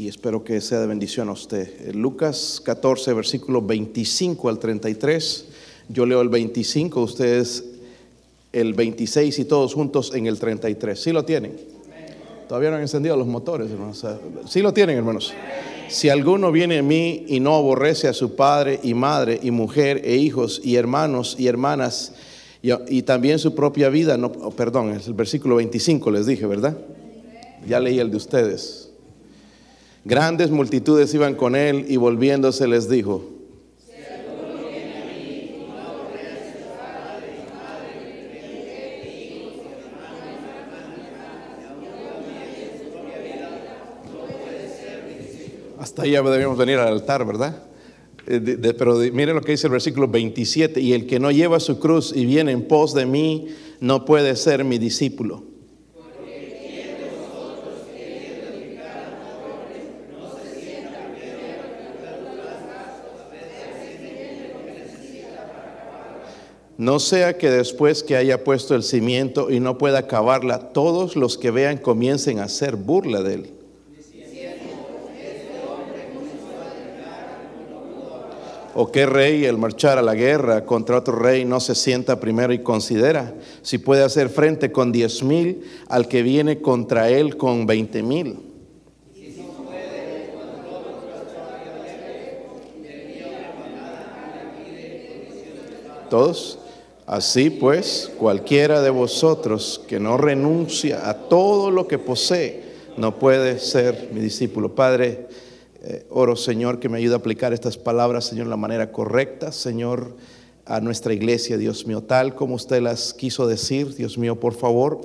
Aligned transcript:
y 0.00 0.08
espero 0.08 0.42
que 0.42 0.62
sea 0.62 0.80
de 0.80 0.86
bendición 0.86 1.28
a 1.28 1.32
usted. 1.32 1.94
Lucas 1.94 2.62
14, 2.64 3.12
versículo 3.12 3.60
25 3.60 4.48
al 4.48 4.58
33. 4.58 5.44
Yo 5.90 6.06
leo 6.06 6.22
el 6.22 6.30
25, 6.30 7.02
ustedes 7.02 7.66
el 8.50 8.72
26 8.72 9.40
y 9.40 9.44
todos 9.44 9.74
juntos 9.74 10.12
en 10.14 10.26
el 10.26 10.38
33. 10.38 10.98
¿Sí 10.98 11.12
lo 11.12 11.26
tienen? 11.26 11.54
Todavía 12.48 12.70
no 12.70 12.76
han 12.76 12.82
encendido 12.82 13.14
los 13.14 13.26
motores, 13.26 13.70
hermanos. 13.70 14.02
¿Sí 14.48 14.62
lo 14.62 14.72
tienen, 14.72 14.96
hermanos? 14.96 15.34
Si 15.88 16.08
alguno 16.08 16.50
viene 16.50 16.78
a 16.78 16.82
mí 16.82 17.26
y 17.28 17.38
no 17.38 17.54
aborrece 17.54 18.08
a 18.08 18.14
su 18.14 18.34
padre 18.36 18.80
y 18.82 18.94
madre 18.94 19.38
y 19.42 19.50
mujer 19.50 20.00
e 20.02 20.16
hijos 20.16 20.62
y 20.64 20.76
hermanos 20.76 21.36
y 21.38 21.46
hermanas 21.46 22.14
y, 22.62 23.02
también 23.02 23.38
su 23.38 23.54
propia 23.54 23.90
vida, 23.90 24.16
no, 24.16 24.32
perdón, 24.32 24.92
es 24.92 25.06
el 25.08 25.14
versículo 25.14 25.56
25 25.56 26.10
les 26.10 26.24
dije, 26.24 26.46
¿verdad? 26.46 26.78
Ya 27.68 27.78
leí 27.80 27.98
el 27.98 28.10
de 28.10 28.16
ustedes. 28.16 28.89
Grandes 30.04 30.50
multitudes 30.50 31.12
iban 31.12 31.34
con 31.34 31.54
él 31.54 31.84
y 31.88 31.96
volviéndose 31.96 32.66
les 32.66 32.88
dijo, 32.88 33.22
Hasta 45.78 46.02
ahí 46.02 46.10
ya 46.10 46.22
debemos 46.22 46.58
venir 46.58 46.76
al 46.76 46.88
altar, 46.88 47.26
¿verdad? 47.26 47.64
Eh, 48.26 48.74
pero 48.78 48.96
miren 48.96 49.34
lo 49.34 49.40
que 49.40 49.52
dice 49.52 49.66
el 49.66 49.72
versículo 49.72 50.08
27, 50.08 50.78
y 50.80 50.92
el 50.92 51.06
que 51.06 51.18
no 51.18 51.30
lleva 51.30 51.58
su 51.58 51.80
cruz 51.80 52.12
y 52.14 52.26
viene 52.26 52.52
en 52.52 52.68
pos 52.68 52.94
de 52.94 53.06
mí, 53.06 53.48
no 53.80 54.04
puede 54.04 54.36
ser 54.36 54.62
mi 54.62 54.78
discípulo. 54.78 55.49
No 66.80 66.98
sea 66.98 67.36
que 67.36 67.50
después 67.50 68.02
que 68.02 68.16
haya 68.16 68.42
puesto 68.42 68.74
el 68.74 68.82
cimiento 68.82 69.50
y 69.50 69.60
no 69.60 69.76
pueda 69.76 69.98
acabarla, 69.98 70.72
todos 70.72 71.14
los 71.14 71.36
que 71.36 71.50
vean 71.50 71.76
comiencen 71.76 72.38
a 72.38 72.44
hacer 72.44 72.76
burla 72.76 73.20
de 73.22 73.34
él. 73.34 73.50
¿O 78.74 78.90
qué 78.90 79.04
rey 79.04 79.44
el 79.44 79.58
marchar 79.58 79.98
a 79.98 80.02
la 80.02 80.14
guerra 80.14 80.64
contra 80.64 80.96
otro 80.96 81.16
rey 81.16 81.44
no 81.44 81.60
se 81.60 81.74
sienta 81.74 82.18
primero 82.18 82.54
y 82.54 82.62
considera 82.62 83.34
si 83.60 83.76
puede 83.76 84.02
hacer 84.02 84.30
frente 84.30 84.72
con 84.72 84.90
diez 84.90 85.22
mil 85.22 85.60
al 85.86 86.08
que 86.08 86.22
viene 86.22 86.62
contra 86.62 87.10
él 87.10 87.36
con 87.36 87.66
veinte 87.66 88.02
mil? 88.02 88.38
Todos. 96.08 96.56
Así 97.10 97.50
pues, 97.50 98.08
cualquiera 98.18 98.82
de 98.82 98.90
vosotros 98.90 99.80
que 99.88 99.98
no 99.98 100.16
renuncia 100.16 101.10
a 101.10 101.14
todo 101.28 101.72
lo 101.72 101.88
que 101.88 101.98
posee, 101.98 102.62
no 102.96 103.18
puede 103.18 103.58
ser 103.58 104.10
mi 104.12 104.20
discípulo. 104.20 104.76
Padre, 104.76 105.26
eh, 105.82 106.06
oro, 106.10 106.36
Señor, 106.36 106.78
que 106.78 106.88
me 106.88 106.98
ayude 106.98 107.14
a 107.14 107.16
aplicar 107.16 107.52
estas 107.52 107.76
palabras, 107.76 108.26
Señor, 108.26 108.46
de 108.46 108.50
la 108.50 108.56
manera 108.56 108.92
correcta, 108.92 109.50
Señor, 109.50 110.14
a 110.64 110.80
nuestra 110.80 111.12
iglesia, 111.12 111.58
Dios 111.58 111.84
mío, 111.84 112.00
tal 112.00 112.36
como 112.36 112.54
usted 112.54 112.80
las 112.80 113.12
quiso 113.12 113.48
decir, 113.48 113.92
Dios 113.96 114.16
mío, 114.16 114.38
por 114.38 114.54
favor, 114.54 115.00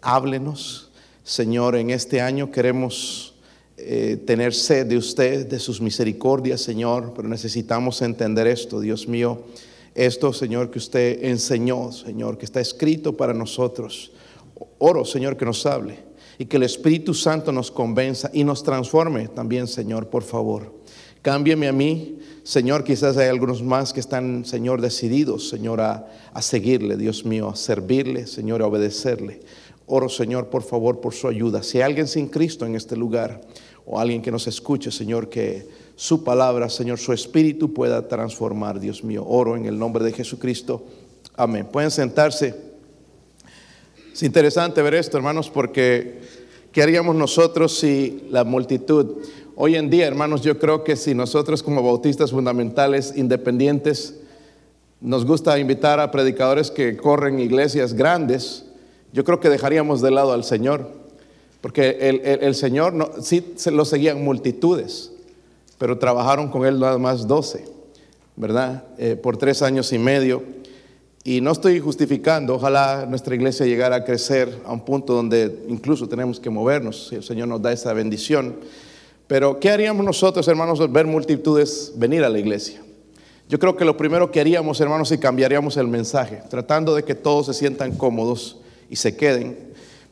háblenos, 0.00 0.90
Señor, 1.22 1.76
en 1.76 1.90
este 1.90 2.22
año 2.22 2.50
queremos 2.50 3.34
eh, 3.76 4.18
tener 4.26 4.54
sed 4.54 4.86
de 4.86 4.96
usted, 4.96 5.46
de 5.46 5.58
sus 5.58 5.82
misericordias, 5.82 6.62
Señor, 6.62 7.12
pero 7.14 7.28
necesitamos 7.28 8.00
entender 8.00 8.46
esto, 8.46 8.80
Dios 8.80 9.06
mío, 9.06 9.42
esto, 9.94 10.32
Señor, 10.32 10.70
que 10.70 10.78
usted 10.78 11.24
enseñó, 11.24 11.92
Señor, 11.92 12.38
que 12.38 12.46
está 12.46 12.60
escrito 12.60 13.16
para 13.16 13.34
nosotros. 13.34 14.12
Oro, 14.78 15.04
Señor, 15.04 15.36
que 15.36 15.44
nos 15.44 15.66
hable 15.66 15.98
y 16.38 16.46
que 16.46 16.56
el 16.56 16.62
Espíritu 16.62 17.14
Santo 17.14 17.52
nos 17.52 17.70
convenza 17.70 18.30
y 18.32 18.42
nos 18.42 18.62
transforme 18.62 19.28
también, 19.28 19.66
Señor, 19.66 20.08
por 20.08 20.22
favor. 20.22 20.72
Cámbiame 21.20 21.68
a 21.68 21.72
mí, 21.72 22.18
Señor, 22.42 22.82
quizás 22.82 23.16
hay 23.16 23.28
algunos 23.28 23.62
más 23.62 23.92
que 23.92 24.00
están, 24.00 24.44
Señor, 24.44 24.80
decididos, 24.80 25.48
Señor, 25.48 25.80
a, 25.80 26.08
seguirle, 26.40 26.96
Dios 26.96 27.24
mío, 27.24 27.48
a 27.48 27.54
servirle, 27.54 28.26
Señor, 28.26 28.62
a 28.62 28.66
obedecerle. 28.66 29.40
Oro, 29.86 30.08
Señor, 30.08 30.48
por 30.48 30.62
favor, 30.62 31.00
por 31.00 31.14
su 31.14 31.28
ayuda. 31.28 31.62
Si 31.62 31.78
hay 31.78 31.84
alguien 31.84 32.08
sin 32.08 32.28
Cristo 32.28 32.66
en 32.66 32.74
este 32.74 32.96
lugar 32.96 33.42
o 33.84 34.00
alguien 34.00 34.22
que 34.22 34.32
nos 34.32 34.46
escuche, 34.48 34.90
Señor, 34.90 35.28
que 35.28 35.68
su 35.96 36.24
palabra, 36.24 36.68
Señor, 36.68 36.98
su 36.98 37.12
espíritu 37.12 37.72
pueda 37.72 38.08
transformar, 38.08 38.80
Dios 38.80 39.04
mío. 39.04 39.24
Oro 39.26 39.56
en 39.56 39.66
el 39.66 39.78
nombre 39.78 40.04
de 40.04 40.12
Jesucristo. 40.12 40.84
Amén. 41.36 41.66
Pueden 41.70 41.90
sentarse. 41.90 42.54
Es 44.12 44.22
interesante 44.22 44.82
ver 44.82 44.94
esto, 44.94 45.16
hermanos, 45.16 45.48
porque 45.48 46.20
¿qué 46.72 46.82
haríamos 46.82 47.16
nosotros 47.16 47.78
si 47.78 48.26
la 48.30 48.44
multitud... 48.44 49.18
Hoy 49.54 49.76
en 49.76 49.90
día, 49.90 50.06
hermanos, 50.06 50.40
yo 50.40 50.58
creo 50.58 50.82
que 50.82 50.96
si 50.96 51.14
nosotros 51.14 51.62
como 51.62 51.82
bautistas 51.82 52.30
fundamentales 52.30 53.12
independientes 53.16 54.18
nos 55.02 55.26
gusta 55.26 55.58
invitar 55.58 56.00
a 56.00 56.10
predicadores 56.10 56.70
que 56.70 56.96
corren 56.96 57.38
iglesias 57.38 57.92
grandes, 57.92 58.64
yo 59.12 59.24
creo 59.24 59.40
que 59.40 59.50
dejaríamos 59.50 60.00
de 60.00 60.10
lado 60.10 60.32
al 60.32 60.44
Señor, 60.44 60.88
porque 61.60 62.38
el, 62.40 62.54
Señor 62.54 63.12
sí 63.20 63.54
lo 63.70 63.84
seguían 63.84 64.24
multitudes, 64.24 65.12
pero 65.82 65.98
trabajaron 65.98 66.46
con 66.46 66.64
Él 66.64 66.78
nada 66.78 66.96
más 66.96 67.26
doce, 67.26 67.64
¿verdad? 68.36 68.84
Eh, 68.98 69.16
por 69.16 69.36
tres 69.36 69.62
años 69.62 69.92
y 69.92 69.98
medio. 69.98 70.44
Y 71.24 71.40
no 71.40 71.50
estoy 71.50 71.80
justificando, 71.80 72.54
ojalá 72.54 73.04
nuestra 73.04 73.34
iglesia 73.34 73.66
llegara 73.66 73.96
a 73.96 74.04
crecer 74.04 74.60
a 74.64 74.72
un 74.72 74.84
punto 74.84 75.12
donde 75.12 75.64
incluso 75.66 76.08
tenemos 76.08 76.38
que 76.38 76.50
movernos, 76.50 77.08
si 77.08 77.16
el 77.16 77.24
Señor 77.24 77.48
nos 77.48 77.60
da 77.60 77.72
esa 77.72 77.92
bendición. 77.94 78.54
Pero, 79.26 79.58
¿qué 79.58 79.70
haríamos 79.70 80.06
nosotros, 80.06 80.46
hermanos, 80.46 80.78
al 80.78 80.86
ver 80.86 81.08
multitudes 81.08 81.92
venir 81.96 82.22
a 82.22 82.28
la 82.28 82.38
iglesia? 82.38 82.80
Yo 83.48 83.58
creo 83.58 83.76
que 83.76 83.84
lo 83.84 83.96
primero 83.96 84.30
que 84.30 84.38
haríamos, 84.38 84.80
hermanos, 84.80 85.10
es 85.10 85.18
cambiaríamos 85.18 85.76
el 85.78 85.88
mensaje, 85.88 86.44
tratando 86.48 86.94
de 86.94 87.02
que 87.02 87.16
todos 87.16 87.46
se 87.46 87.54
sientan 87.54 87.96
cómodos 87.96 88.60
y 88.88 88.94
se 88.94 89.16
queden. 89.16 89.58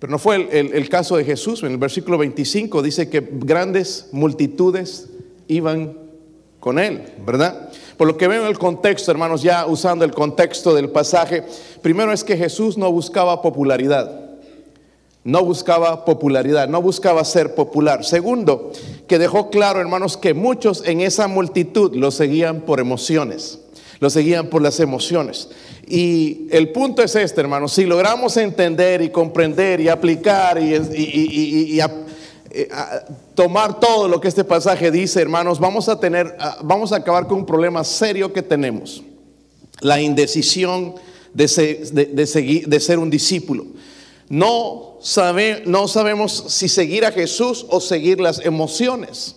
Pero 0.01 0.11
no 0.11 0.19
fue 0.19 0.49
el 0.51 0.89
caso 0.89 1.17
de 1.17 1.25
Jesús. 1.25 1.63
En 1.63 1.71
el 1.71 1.79
versículo 1.79 2.19
25 2.19 2.83
dice 2.83 3.09
que 3.09 3.21
grandes 3.31 4.09
multitudes 4.11 5.11
iban 5.50 5.97
con 6.61 6.78
él, 6.78 7.03
¿verdad? 7.27 7.71
Por 7.97 8.06
lo 8.06 8.16
que 8.16 8.28
veo 8.28 8.43
en 8.43 8.49
el 8.49 8.59
contexto, 8.59 9.11
hermanos, 9.11 9.43
ya 9.43 9.66
usando 9.66 10.05
el 10.05 10.12
contexto 10.12 10.75
del 10.75 10.91
pasaje, 10.91 11.44
primero 11.83 12.12
es 12.12 12.25
que 12.25 12.37
Jesús 12.37 12.78
no 12.78 12.91
buscaba 12.93 13.43
popularidad. 13.43 14.31
No 15.22 15.44
buscaba 15.44 16.06
popularidad, 16.06 16.69
no 16.69 16.81
buscaba 16.81 17.25
ser 17.25 17.55
popular. 17.55 18.05
Segundo, 18.05 18.72
que 19.06 19.19
dejó 19.19 19.50
claro, 19.50 19.81
hermanos, 19.81 20.16
que 20.16 20.33
muchos 20.33 20.83
en 20.87 21.03
esa 21.03 21.28
multitud 21.28 21.94
lo 21.94 22.10
seguían 22.10 22.62
por 22.62 22.81
emociones, 22.81 23.59
lo 23.99 24.09
seguían 24.09 24.49
por 24.49 24.62
las 24.62 24.81
emociones. 24.81 25.50
Y 25.87 26.47
el 26.53 26.71
punto 26.71 27.03
es 27.03 27.16
este, 27.16 27.41
hermanos, 27.41 27.72
si 27.72 27.84
logramos 27.84 28.37
entender 28.37 29.03
y 29.03 29.10
comprender 29.10 29.81
y 29.81 29.89
aplicar 29.89 30.62
y, 30.62 30.75
y, 30.75 31.75
y, 31.75 31.81
eh, 32.50 32.69
tomar 33.34 33.78
todo 33.78 34.09
lo 34.09 34.21
que 34.21 34.28
este 34.28 34.43
pasaje 34.43 34.91
dice, 34.91 35.21
hermanos, 35.21 35.61
vamos 35.61 35.88
a 35.88 36.00
tener, 36.00 36.37
vamos 36.62 36.93
a 36.93 36.97
acabar 36.97 37.27
con 37.27 37.38
un 37.38 37.47
problema 37.47 37.84
serio 37.84 38.33
que 38.33 38.43
tenemos. 38.43 39.03
La 39.81 40.00
indecisión 40.00 40.94
de 41.33 41.49
ser, 41.49 42.99
un 42.99 43.09
discípulo. 43.09 43.66
No, 44.28 44.99
no 45.66 45.89
sabemos 45.89 46.44
si 46.49 46.69
seguir 46.69 47.05
a 47.05 47.12
Jesús 47.12 47.66
o 47.69 47.81
seguir 47.81 48.21
las 48.21 48.44
emociones. 48.44 49.37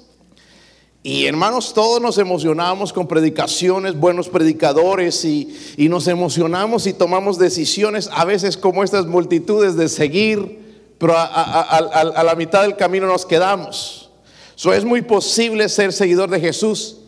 Y 1.05 1.25
hermanos, 1.25 1.73
todos 1.73 2.01
nos 2.01 2.17
emocionamos 2.17 2.93
con 2.93 3.07
predicaciones, 3.07 3.95
buenos 3.95 4.29
predicadores, 4.29 5.25
y, 5.25 5.53
nos 5.77 6.07
emocionamos 6.07 6.87
y 6.87 6.93
tomamos 6.93 7.37
decisiones, 7.37 8.09
a 8.11 8.23
veces 8.23 8.55
como 8.55 8.83
estas 8.83 9.05
multitudes 9.05 9.75
de 9.75 9.89
seguir 9.89 10.62
pero 11.03 11.15
a, 11.17 12.23
la 12.23 12.33
mitad 12.35 12.61
del 12.61 12.77
camino 12.77 13.05
nos 13.07 13.25
quedamos. 13.25 14.09
So, 14.55 14.71
es 14.71 14.85
muy 14.85 15.01
posible 15.01 15.67
ser 15.67 15.91
seguidor 15.91 16.29
de 16.29 16.39
Jesús 16.39 16.99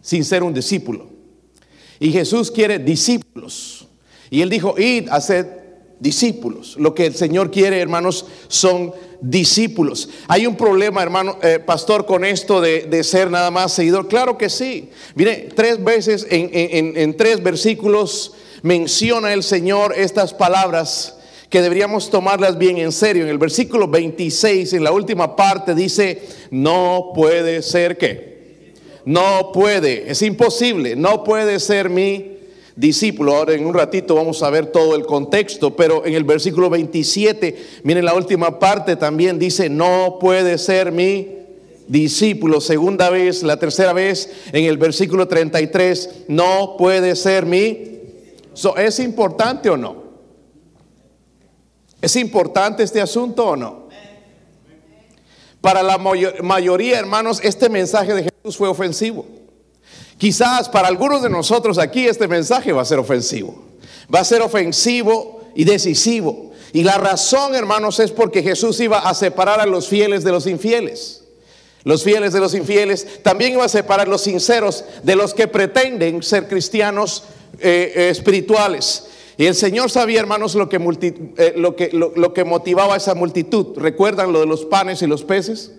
sin 0.00 0.24
ser 0.24 0.44
un 0.44 0.54
discípulo. 0.54 1.08
Y 1.98 2.12
Jesús 2.12 2.52
quiere 2.52 2.78
discípulos. 2.78 3.88
Y 4.30 4.42
él 4.42 4.48
dijo, 4.48 4.78
id 4.78 5.08
a 5.10 5.20
ser 5.20 5.88
discípulos. 5.98 6.76
Lo 6.78 6.94
que 6.94 7.06
el 7.06 7.16
Señor 7.16 7.50
quiere, 7.50 7.80
hermanos, 7.80 8.26
son 8.46 8.94
discípulos. 9.20 10.08
Hay 10.28 10.46
un 10.46 10.56
problema, 10.56 11.02
hermano, 11.02 11.36
eh, 11.42 11.58
pastor, 11.58 12.06
con 12.06 12.24
esto 12.24 12.60
de, 12.60 13.02
ser 13.02 13.28
nada 13.28 13.50
más 13.50 13.72
seguidor. 13.72 14.06
Claro 14.06 14.38
que 14.38 14.48
sí. 14.48 14.90
Mire, 15.16 15.48
tres 15.56 15.82
veces 15.82 16.28
en 16.30 17.16
tres 17.16 17.42
versículos 17.42 18.34
menciona 18.62 19.32
el 19.32 19.42
Señor 19.42 19.94
estas 19.96 20.32
palabras 20.32 21.16
que 21.52 21.60
deberíamos 21.60 22.08
tomarlas 22.08 22.56
bien 22.56 22.78
en 22.78 22.92
serio. 22.92 23.24
En 23.24 23.28
el 23.28 23.36
versículo 23.36 23.86
26, 23.86 24.72
en 24.72 24.84
la 24.84 24.90
última 24.90 25.36
parte, 25.36 25.74
dice, 25.74 26.22
no 26.50 27.12
puede 27.14 27.60
ser 27.60 27.98
que. 27.98 28.72
No 29.04 29.52
puede, 29.52 30.10
es 30.10 30.22
imposible, 30.22 30.96
no 30.96 31.22
puede 31.22 31.60
ser 31.60 31.90
mi 31.90 32.38
discípulo. 32.74 33.36
Ahora 33.36 33.52
en 33.52 33.66
un 33.66 33.74
ratito 33.74 34.14
vamos 34.14 34.42
a 34.42 34.48
ver 34.48 34.68
todo 34.68 34.96
el 34.96 35.04
contexto, 35.04 35.76
pero 35.76 36.06
en 36.06 36.14
el 36.14 36.24
versículo 36.24 36.70
27, 36.70 37.54
miren 37.82 38.06
la 38.06 38.14
última 38.14 38.58
parte 38.58 38.96
también 38.96 39.38
dice, 39.38 39.68
no 39.68 40.16
puede 40.18 40.56
ser 40.56 40.90
mi 40.90 41.36
discípulo. 41.86 42.62
Segunda 42.62 43.10
vez, 43.10 43.42
la 43.42 43.58
tercera 43.58 43.92
vez, 43.92 44.30
en 44.54 44.64
el 44.64 44.78
versículo 44.78 45.28
33, 45.28 46.24
no 46.28 46.76
puede 46.78 47.14
ser 47.14 47.44
mi. 47.44 48.00
¿Es 48.78 48.98
importante 49.00 49.68
o 49.68 49.76
no? 49.76 50.01
¿Es 52.02 52.16
importante 52.16 52.82
este 52.82 53.00
asunto 53.00 53.46
o 53.46 53.56
no? 53.56 53.88
Para 55.62 55.82
la 55.82 55.96
mayoría, 55.96 56.98
hermanos, 56.98 57.40
este 57.42 57.68
mensaje 57.68 58.12
de 58.12 58.24
Jesús 58.24 58.56
fue 58.56 58.68
ofensivo. 58.68 59.24
Quizás 60.18 60.68
para 60.68 60.88
algunos 60.88 61.22
de 61.22 61.30
nosotros 61.30 61.78
aquí 61.78 62.06
este 62.06 62.28
mensaje 62.28 62.72
va 62.72 62.82
a 62.82 62.84
ser 62.84 62.98
ofensivo. 62.98 63.64
Va 64.14 64.20
a 64.20 64.24
ser 64.24 64.42
ofensivo 64.42 65.40
y 65.54 65.64
decisivo. 65.64 66.50
Y 66.72 66.82
la 66.82 66.98
razón, 66.98 67.54
hermanos, 67.54 68.00
es 68.00 68.10
porque 68.10 68.42
Jesús 68.42 68.80
iba 68.80 68.98
a 68.98 69.14
separar 69.14 69.60
a 69.60 69.66
los 69.66 69.88
fieles 69.88 70.24
de 70.24 70.32
los 70.32 70.46
infieles 70.46 71.22
los 71.84 72.04
fieles 72.04 72.32
de 72.32 72.40
los 72.40 72.54
infieles, 72.54 73.22
también 73.22 73.52
iba 73.52 73.64
a 73.64 73.68
separar 73.68 74.08
los 74.08 74.22
sinceros 74.22 74.84
de 75.02 75.16
los 75.16 75.34
que 75.34 75.48
pretenden 75.48 76.22
ser 76.22 76.48
cristianos 76.48 77.24
eh, 77.58 77.92
eh, 77.94 78.08
espirituales. 78.10 79.06
Y 79.36 79.46
el 79.46 79.54
Señor 79.54 79.90
sabía, 79.90 80.20
hermanos, 80.20 80.54
lo 80.54 80.68
que, 80.68 80.76
eh, 80.76 81.54
lo, 81.56 81.74
que, 81.76 81.90
lo, 81.92 82.34
que 82.34 82.44
motivaba 82.44 82.94
a 82.94 82.96
esa 82.98 83.14
multitud. 83.14 83.76
¿Recuerdan 83.76 84.32
lo 84.32 84.40
de 84.40 84.46
los 84.46 84.64
panes 84.64 85.02
y 85.02 85.06
los 85.06 85.24
peces? 85.24 85.72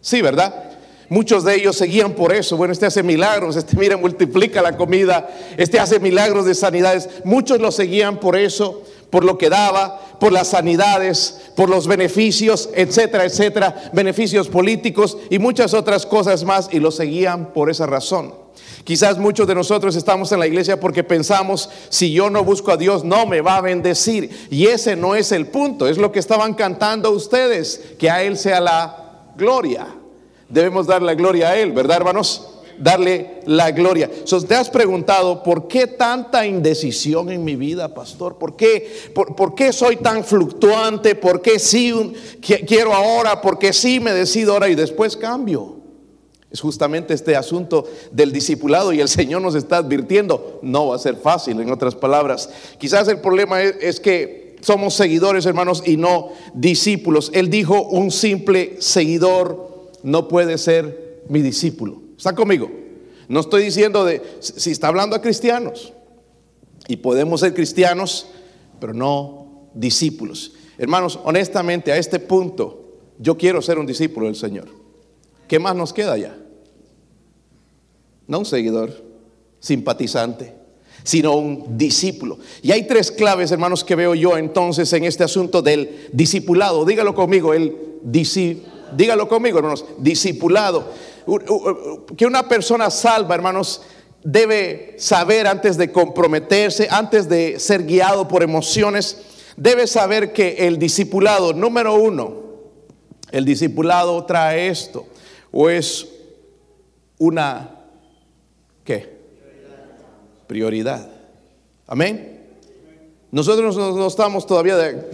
Sí, 0.00 0.22
¿verdad? 0.22 0.72
Muchos 1.10 1.44
de 1.44 1.54
ellos 1.54 1.76
seguían 1.76 2.14
por 2.14 2.32
eso. 2.32 2.56
Bueno, 2.56 2.72
este 2.72 2.86
hace 2.86 3.02
milagros, 3.02 3.56
este 3.56 3.76
mira, 3.76 3.96
multiplica 3.96 4.62
la 4.62 4.76
comida, 4.76 5.28
este 5.58 5.78
hace 5.78 6.00
milagros 6.00 6.46
de 6.46 6.54
sanidades. 6.54 7.08
Muchos 7.24 7.60
lo 7.60 7.70
seguían 7.70 8.20
por 8.20 8.36
eso 8.36 8.82
por 9.14 9.24
lo 9.24 9.38
que 9.38 9.48
daba, 9.48 10.00
por 10.18 10.32
las 10.32 10.48
sanidades, 10.48 11.42
por 11.54 11.70
los 11.70 11.86
beneficios, 11.86 12.68
etcétera, 12.74 13.24
etcétera, 13.24 13.92
beneficios 13.92 14.48
políticos 14.48 15.16
y 15.30 15.38
muchas 15.38 15.72
otras 15.72 16.04
cosas 16.04 16.42
más 16.42 16.68
y 16.72 16.80
lo 16.80 16.90
seguían 16.90 17.52
por 17.52 17.70
esa 17.70 17.86
razón. 17.86 18.43
Quizás 18.84 19.18
muchos 19.18 19.46
de 19.46 19.54
nosotros 19.54 19.96
estamos 19.96 20.30
en 20.32 20.40
la 20.40 20.46
iglesia 20.46 20.78
porque 20.78 21.04
pensamos, 21.04 21.70
si 21.88 22.12
yo 22.12 22.30
no 22.30 22.44
busco 22.44 22.70
a 22.70 22.76
Dios, 22.76 23.04
no 23.04 23.26
me 23.26 23.40
va 23.40 23.56
a 23.56 23.60
bendecir. 23.60 24.30
Y 24.50 24.66
ese 24.66 24.96
no 24.96 25.14
es 25.14 25.32
el 25.32 25.46
punto, 25.46 25.88
es 25.88 25.98
lo 25.98 26.12
que 26.12 26.18
estaban 26.18 26.54
cantando 26.54 27.10
ustedes, 27.10 27.80
que 27.98 28.10
a 28.10 28.22
Él 28.22 28.36
sea 28.36 28.60
la 28.60 29.32
gloria. 29.36 29.86
Debemos 30.48 30.86
dar 30.86 31.02
la 31.02 31.14
gloria 31.14 31.50
a 31.50 31.56
Él, 31.56 31.72
¿verdad, 31.72 31.98
hermanos? 31.98 32.54
darle 32.78 33.40
la 33.46 33.70
gloria. 33.70 34.10
te 34.10 34.54
has 34.54 34.70
preguntado, 34.70 35.42
¿por 35.42 35.68
qué 35.68 35.86
tanta 35.86 36.46
indecisión 36.46 37.30
en 37.30 37.44
mi 37.44 37.56
vida, 37.56 37.94
pastor? 37.94 38.36
¿Por 38.38 38.56
qué, 38.56 39.10
por, 39.14 39.54
qué 39.54 39.72
soy 39.72 39.96
tan 39.96 40.24
fluctuante? 40.24 41.14
¿Por 41.14 41.40
qué 41.40 41.58
sí 41.58 41.92
quiero 42.40 42.94
ahora? 42.94 43.40
¿Por 43.40 43.58
qué 43.58 43.72
sí 43.72 44.00
me 44.00 44.12
decido 44.12 44.52
ahora 44.52 44.68
y 44.68 44.74
después 44.74 45.16
cambio? 45.16 45.73
Es 46.54 46.60
justamente 46.60 47.14
este 47.14 47.34
asunto 47.34 47.84
del 48.12 48.30
discipulado 48.30 48.92
y 48.92 49.00
el 49.00 49.08
Señor 49.08 49.42
nos 49.42 49.56
está 49.56 49.78
advirtiendo, 49.78 50.60
no 50.62 50.86
va 50.86 50.94
a 50.94 51.00
ser 51.00 51.16
fácil, 51.16 51.60
en 51.60 51.68
otras 51.68 51.96
palabras. 51.96 52.48
Quizás 52.78 53.08
el 53.08 53.20
problema 53.20 53.60
es 53.60 53.98
que 53.98 54.54
somos 54.60 54.94
seguidores, 54.94 55.46
hermanos, 55.46 55.82
y 55.84 55.96
no 55.96 56.28
discípulos. 56.54 57.32
Él 57.34 57.50
dijo, 57.50 57.82
un 57.82 58.12
simple 58.12 58.76
seguidor 58.78 59.90
no 60.04 60.28
puede 60.28 60.56
ser 60.56 61.24
mi 61.28 61.42
discípulo. 61.42 62.00
¿Está 62.16 62.36
conmigo? 62.36 62.70
No 63.26 63.40
estoy 63.40 63.64
diciendo 63.64 64.04
de, 64.04 64.22
si 64.38 64.70
está 64.70 64.86
hablando 64.86 65.16
a 65.16 65.20
cristianos, 65.20 65.92
y 66.86 66.98
podemos 66.98 67.40
ser 67.40 67.52
cristianos, 67.52 68.28
pero 68.78 68.94
no 68.94 69.70
discípulos. 69.74 70.52
Hermanos, 70.78 71.18
honestamente, 71.24 71.90
a 71.90 71.96
este 71.96 72.20
punto, 72.20 73.00
yo 73.18 73.36
quiero 73.36 73.60
ser 73.60 73.76
un 73.80 73.86
discípulo 73.86 74.26
del 74.26 74.36
Señor. 74.36 74.68
¿Qué 75.48 75.58
más 75.58 75.74
nos 75.74 75.92
queda 75.92 76.16
ya? 76.16 76.38
No 78.26 78.38
un 78.40 78.44
seguidor, 78.46 78.90
simpatizante, 79.60 80.54
sino 81.02 81.36
un 81.36 81.76
discípulo. 81.76 82.38
Y 82.62 82.72
hay 82.72 82.86
tres 82.86 83.10
claves, 83.10 83.50
hermanos, 83.50 83.84
que 83.84 83.96
veo 83.96 84.14
yo 84.14 84.36
entonces 84.36 84.92
en 84.92 85.04
este 85.04 85.24
asunto 85.24 85.62
del 85.62 86.08
discipulado. 86.12 86.84
Dígalo 86.84 87.14
conmigo, 87.14 87.54
el 87.54 87.76
dígalo 88.96 89.28
conmigo, 89.28 89.58
hermanos, 89.58 89.84
discipulado 89.98 90.84
que 92.16 92.26
una 92.26 92.48
persona 92.48 92.90
salva, 92.90 93.34
hermanos, 93.34 93.82
debe 94.22 94.94
saber 94.98 95.46
antes 95.46 95.76
de 95.76 95.90
comprometerse, 95.90 96.88
antes 96.90 97.28
de 97.28 97.58
ser 97.58 97.84
guiado 97.84 98.28
por 98.28 98.42
emociones, 98.42 99.18
debe 99.56 99.86
saber 99.86 100.32
que 100.32 100.66
el 100.66 100.78
discipulado, 100.78 101.52
número 101.52 101.94
uno, 101.94 102.42
el 103.30 103.44
discipulado 103.44 104.24
trae 104.24 104.68
esto, 104.68 105.06
o 105.50 105.68
es 105.68 106.08
una, 107.18 107.83
¿qué? 108.84 109.08
Prioridad. 110.46 111.08
Amén. 111.86 112.40
Nosotros 113.30 113.76
no, 113.76 114.06
estamos 114.06 114.46
todavía 114.46 114.76
de, 114.76 115.10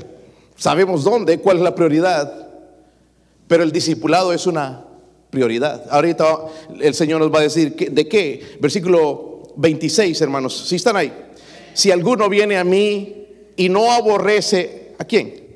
sabemos 0.56 1.04
dónde, 1.04 1.38
cuál 1.38 1.58
es 1.58 1.62
la 1.62 1.74
prioridad, 1.74 2.48
pero 3.48 3.62
el 3.62 3.72
discipulado 3.72 4.32
es 4.32 4.46
una 4.46 4.84
prioridad. 5.30 5.86
Ahorita 5.90 6.38
el 6.80 6.94
Señor 6.94 7.20
nos 7.20 7.32
va 7.32 7.38
a 7.38 7.42
decir 7.42 7.74
de 7.74 8.08
qué. 8.08 8.58
Versículo 8.60 9.54
26, 9.56 10.20
hermanos, 10.20 10.66
si 10.68 10.76
están 10.76 10.96
ahí. 10.96 11.12
Si 11.72 11.90
alguno 11.90 12.28
viene 12.28 12.58
a 12.58 12.64
mí 12.64 13.26
y 13.56 13.68
no 13.68 13.90
aborrece, 13.90 14.94
¿a 14.98 15.04
quién? 15.04 15.46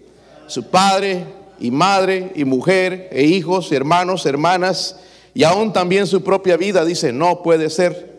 Su 0.47 0.65
padre 0.65 1.25
y 1.61 1.71
madre 1.71 2.33
y 2.35 2.45
mujer 2.45 3.09
e 3.13 3.25
hijos, 3.25 3.71
hermanos, 3.73 4.27
hermanas, 4.27 4.97
y 5.35 5.43
aún 5.43 5.73
también 5.73 6.07
su 6.07 6.23
propia 6.23 6.57
vida, 6.57 6.85
dice, 6.85 7.13
no 7.13 7.43
puede 7.43 7.69
ser. 7.69 8.15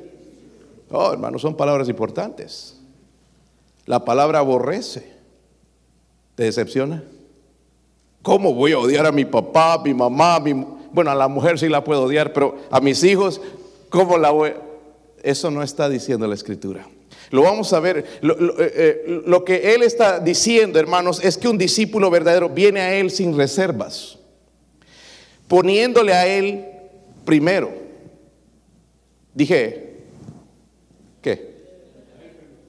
Oh, 0.91 1.13
hermanos, 1.13 1.41
son 1.41 1.55
palabras 1.55 1.87
importantes. 1.87 2.75
La 3.85 4.03
palabra 4.03 4.39
aborrece. 4.39 5.13
¿Te 6.35 6.43
decepciona? 6.43 7.03
¿Cómo 8.21 8.53
voy 8.53 8.73
a 8.73 8.79
odiar 8.79 9.05
a 9.05 9.13
mi 9.13 9.23
papá, 9.23 9.81
mi 9.81 9.93
mamá, 9.93 10.39
mi, 10.41 10.53
bueno, 10.91 11.11
a 11.11 11.15
la 11.15 11.29
mujer 11.29 11.57
sí 11.57 11.69
la 11.69 11.83
puedo 11.83 12.03
odiar, 12.03 12.33
pero 12.33 12.57
a 12.69 12.81
mis 12.81 13.01
hijos, 13.03 13.39
¿cómo 13.89 14.17
la 14.17 14.31
voy? 14.31 14.53
Eso 15.23 15.49
no 15.51 15.63
está 15.63 15.87
diciendo 15.87 16.27
la 16.27 16.35
escritura. 16.35 16.85
Lo 17.31 17.43
vamos 17.43 17.71
a 17.71 17.79
ver. 17.79 18.05
Lo, 18.21 18.33
eh, 18.33 18.45
eh, 18.59 19.21
lo, 19.25 19.45
que 19.45 19.73
él 19.73 19.83
está 19.83 20.19
diciendo, 20.19 20.79
hermanos, 20.79 21.23
es 21.23 21.37
que 21.37 21.47
un 21.47 21.57
discípulo 21.57 22.09
verdadero 22.09 22.49
viene 22.49 22.81
a 22.81 22.95
él 22.95 23.09
sin 23.09 23.37
reservas, 23.37 24.19
poniéndole 25.47 26.13
a 26.13 26.27
él 26.27 26.74
primero. 27.25 27.71
Dije, 29.33 29.97
¿qué? 31.21 31.55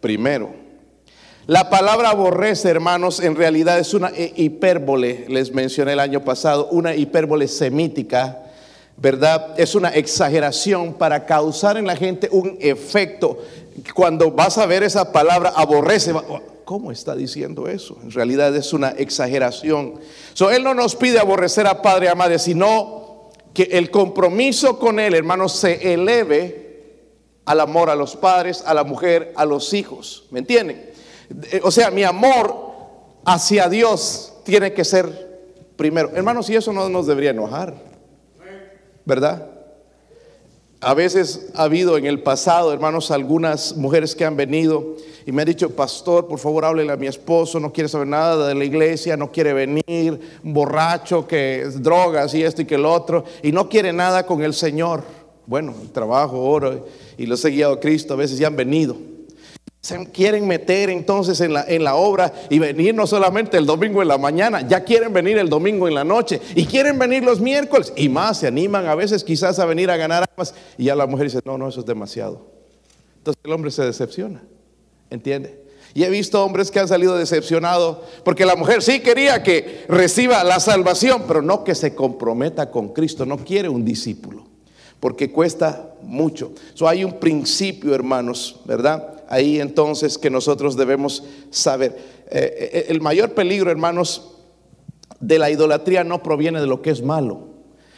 Primero. 0.00 0.66
La 1.46 1.70
palabra 1.70 2.10
aborrece, 2.10 2.68
hermanos, 2.68 3.20
en 3.20 3.36
realidad 3.36 3.78
es 3.78 3.94
una 3.94 4.10
hipérbole, 4.16 5.26
les 5.28 5.54
mencioné 5.54 5.92
el 5.92 6.00
año 6.00 6.24
pasado, 6.24 6.66
una 6.72 6.96
hipérbole 6.96 7.46
semítica, 7.46 8.42
¿verdad? 8.96 9.54
Es 9.56 9.76
una 9.76 9.90
exageración 9.90 10.94
para 10.94 11.24
causar 11.24 11.76
en 11.76 11.86
la 11.86 11.94
gente 11.94 12.28
un 12.32 12.58
efecto. 12.60 13.38
Cuando 13.94 14.32
vas 14.32 14.58
a 14.58 14.66
ver 14.66 14.82
esa 14.82 15.12
palabra 15.12 15.52
aborrece, 15.54 16.12
¿cómo 16.64 16.90
está 16.90 17.14
diciendo 17.14 17.68
eso? 17.68 17.96
En 18.02 18.10
realidad 18.10 18.56
es 18.56 18.72
una 18.72 18.88
exageración. 18.90 20.00
So, 20.34 20.50
él 20.50 20.64
no 20.64 20.74
nos 20.74 20.96
pide 20.96 21.20
aborrecer 21.20 21.68
a 21.68 21.80
padre 21.80 22.06
y 22.06 22.08
a 22.08 22.16
madre, 22.16 22.40
sino 22.40 23.05
que 23.56 23.62
el 23.72 23.90
compromiso 23.90 24.78
con 24.78 25.00
él, 25.00 25.14
hermanos, 25.14 25.54
se 25.54 25.94
eleve 25.94 26.92
al 27.46 27.60
amor 27.60 27.88
a 27.88 27.94
los 27.94 28.14
padres, 28.14 28.62
a 28.66 28.74
la 28.74 28.84
mujer, 28.84 29.32
a 29.34 29.46
los 29.46 29.72
hijos. 29.72 30.26
¿Me 30.30 30.40
entienden? 30.40 30.90
Eh, 31.50 31.62
o 31.64 31.70
sea, 31.70 31.90
mi 31.90 32.04
amor 32.04 32.54
hacia 33.24 33.70
Dios 33.70 34.34
tiene 34.44 34.74
que 34.74 34.84
ser 34.84 35.40
primero. 35.74 36.10
Hermanos, 36.14 36.50
y 36.50 36.54
eso 36.56 36.70
no 36.70 36.90
nos 36.90 37.06
debería 37.06 37.30
enojar, 37.30 37.72
¿verdad? 39.06 39.48
A 40.80 40.92
veces 40.92 41.48
ha 41.54 41.64
habido 41.64 41.96
en 41.96 42.04
el 42.04 42.22
pasado, 42.22 42.72
hermanos, 42.72 43.10
algunas 43.10 43.76
mujeres 43.76 44.14
que 44.14 44.26
han 44.26 44.36
venido 44.36 44.96
y 45.24 45.32
me 45.32 45.42
han 45.42 45.46
dicho, 45.46 45.70
pastor, 45.70 46.28
por 46.28 46.38
favor 46.38 46.66
háblele 46.66 46.92
a 46.92 46.96
mi 46.96 47.06
esposo, 47.06 47.58
no 47.58 47.72
quiere 47.72 47.88
saber 47.88 48.06
nada 48.06 48.46
de 48.46 48.54
la 48.54 48.64
iglesia, 48.64 49.16
no 49.16 49.32
quiere 49.32 49.54
venir, 49.54 50.20
borracho, 50.42 51.26
que 51.26 51.62
es 51.62 51.82
drogas 51.82 52.34
y 52.34 52.42
esto 52.42 52.62
y 52.62 52.66
que 52.66 52.74
el 52.74 52.84
otro, 52.84 53.24
y 53.42 53.52
no 53.52 53.68
quiere 53.68 53.92
nada 53.92 54.26
con 54.26 54.42
el 54.42 54.52
Señor. 54.52 55.02
Bueno, 55.46 55.74
trabajo, 55.92 56.40
oro 56.40 56.86
y 57.16 57.26
los 57.26 57.44
he 57.44 57.50
guiado 57.50 57.74
a 57.74 57.80
Cristo, 57.80 58.14
a 58.14 58.16
veces 58.16 58.38
ya 58.38 58.48
han 58.48 58.56
venido. 58.56 59.15
Se 59.86 60.04
quieren 60.10 60.48
meter 60.48 60.90
entonces 60.90 61.40
en 61.40 61.84
la, 61.84 61.94
obra 61.94 62.32
y 62.50 62.58
venir 62.58 62.92
no 62.92 63.06
solamente 63.06 63.56
el 63.56 63.66
domingo 63.66 64.02
en 64.02 64.08
la 64.08 64.18
mañana, 64.18 64.66
ya 64.66 64.82
quieren 64.82 65.12
venir 65.12 65.38
el 65.38 65.48
domingo 65.48 65.86
en 65.86 65.94
la 65.94 66.02
noche 66.02 66.40
y 66.56 66.66
quieren 66.66 66.98
venir 66.98 67.22
los 67.22 67.40
miércoles 67.40 67.92
y 67.94 68.08
más, 68.08 68.40
se 68.40 68.48
animan 68.48 68.86
a 68.86 68.96
veces 68.96 69.22
quizás 69.22 69.60
a 69.60 69.64
venir 69.64 69.88
a 69.92 69.96
ganar 69.96 70.28
almas 70.28 70.56
y 70.76 70.86
ya 70.86 70.96
la 70.96 71.06
mujer 71.06 71.26
dice, 71.26 71.38
no, 71.44 71.56
no, 71.56 71.68
eso 71.68 71.78
es 71.78 71.86
demasiado. 71.86 72.50
Entonces 73.18 73.40
el 73.44 73.52
hombre 73.52 73.70
se 73.70 73.84
decepciona, 73.84 74.42
¿entiende? 75.08 75.62
Y 75.94 76.02
he 76.02 76.10
visto 76.10 76.44
hombres 76.44 76.72
que 76.72 76.80
han 76.80 76.88
salido 76.88 77.16
decepcionados 77.16 77.98
porque 78.24 78.44
la 78.44 78.56
mujer 78.56 78.82
sí 78.82 78.98
quería 78.98 79.44
que 79.44 79.84
reciba 79.86 80.42
la 80.42 80.58
salvación, 80.58 81.26
pero 81.28 81.42
no 81.42 81.62
que 81.62 81.76
se 81.76 81.94
comprometa 81.94 82.72
con 82.72 82.88
Cristo, 82.88 83.24
no 83.24 83.36
quiere 83.36 83.68
un 83.68 83.84
discípulo, 83.84 84.46
porque 84.98 85.30
cuesta 85.30 85.94
mucho. 86.02 86.50
So, 86.74 86.88
hay 86.88 87.04
un 87.04 87.20
principio, 87.20 87.94
hermanos, 87.94 88.62
¿verdad? 88.64 89.15
Ahí 89.28 89.60
entonces 89.60 90.18
que 90.18 90.30
nosotros 90.30 90.76
debemos 90.76 91.24
saber. 91.50 91.96
Eh, 92.30 92.70
eh, 92.72 92.86
el 92.88 93.00
mayor 93.00 93.32
peligro, 93.34 93.70
hermanos, 93.70 94.32
de 95.20 95.38
la 95.38 95.50
idolatría 95.50 96.04
no 96.04 96.22
proviene 96.22 96.60
de 96.60 96.66
lo 96.66 96.82
que 96.82 96.90
es 96.90 97.02
malo. 97.02 97.48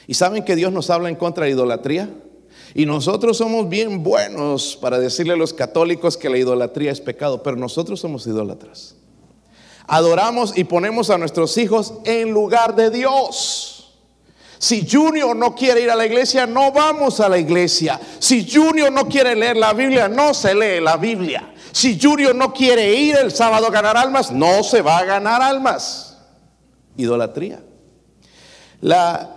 ¿Y 0.07 0.15
saben 0.15 0.45
que 0.45 0.57
Dios 0.57 0.73
nos 0.73 0.91
habla 0.91 1.09
en 1.09 1.17
contra 1.17 1.45
de 1.45 1.51
la 1.51 1.57
idolatría? 1.57 2.11
Y 2.75 2.87
nosotros 2.87 3.37
somos 3.37 3.69
bien 3.69 4.03
buenos 4.03 4.77
para 4.77 4.99
decirle 4.99 5.33
a 5.35 5.37
los 5.37 5.53
católicos 5.53 6.17
que 6.17 6.29
la 6.29 6.39
idolatría 6.39 6.93
es 6.93 7.01
pecado, 7.01 7.43
pero 7.43 7.57
nosotros 7.57 8.01
somos 8.01 8.27
idólatras. 8.27 8.97
Adoramos 9.87 10.57
y 10.57 10.65
ponemos 10.65 11.09
a 11.11 11.19
nuestros 11.19 11.57
hijos 11.57 11.95
en 12.05 12.31
lugar 12.31 12.77
de 12.77 12.91
Dios. 12.91 13.78
Si 14.59 14.87
Junior 14.89 15.37
no 15.37 15.55
quiere 15.55 15.83
ir 15.83 15.91
a 15.91 15.97
la 15.97 16.05
iglesia, 16.05 16.47
no 16.47 16.73
vamos 16.73 17.21
a 17.21 17.29
la 17.29 17.39
iglesia. 17.39 18.01
Si 18.19 18.49
Junior 18.49 18.91
no 18.91 19.07
quiere 19.07 19.37
leer 19.37 19.57
la 19.57 19.73
Biblia, 19.73 20.09
no 20.09 20.35
se 20.35 20.55
lee 20.55 20.81
la 20.81 20.97
Biblia. 20.97 21.53
Si 21.71 21.99
Junior 22.01 22.35
no 22.35 22.53
quiere 22.53 22.93
ir 22.93 23.17
el 23.17 23.31
sábado 23.31 23.69
a 23.69 23.71
ganar 23.71 23.97
almas, 23.97 24.33
no 24.33 24.65
se 24.65 24.83
va 24.83 24.99
a 24.99 25.05
ganar 25.05 25.41
almas. 25.41 26.19
Idolatría. 26.97 27.61
La 28.81 29.37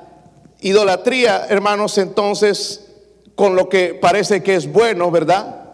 idolatría, 0.61 1.45
hermanos, 1.49 1.99
entonces, 1.99 2.87
con 3.35 3.55
lo 3.55 3.69
que 3.69 3.93
parece 3.93 4.41
que 4.41 4.55
es 4.55 4.71
bueno, 4.71 5.11
¿verdad? 5.11 5.65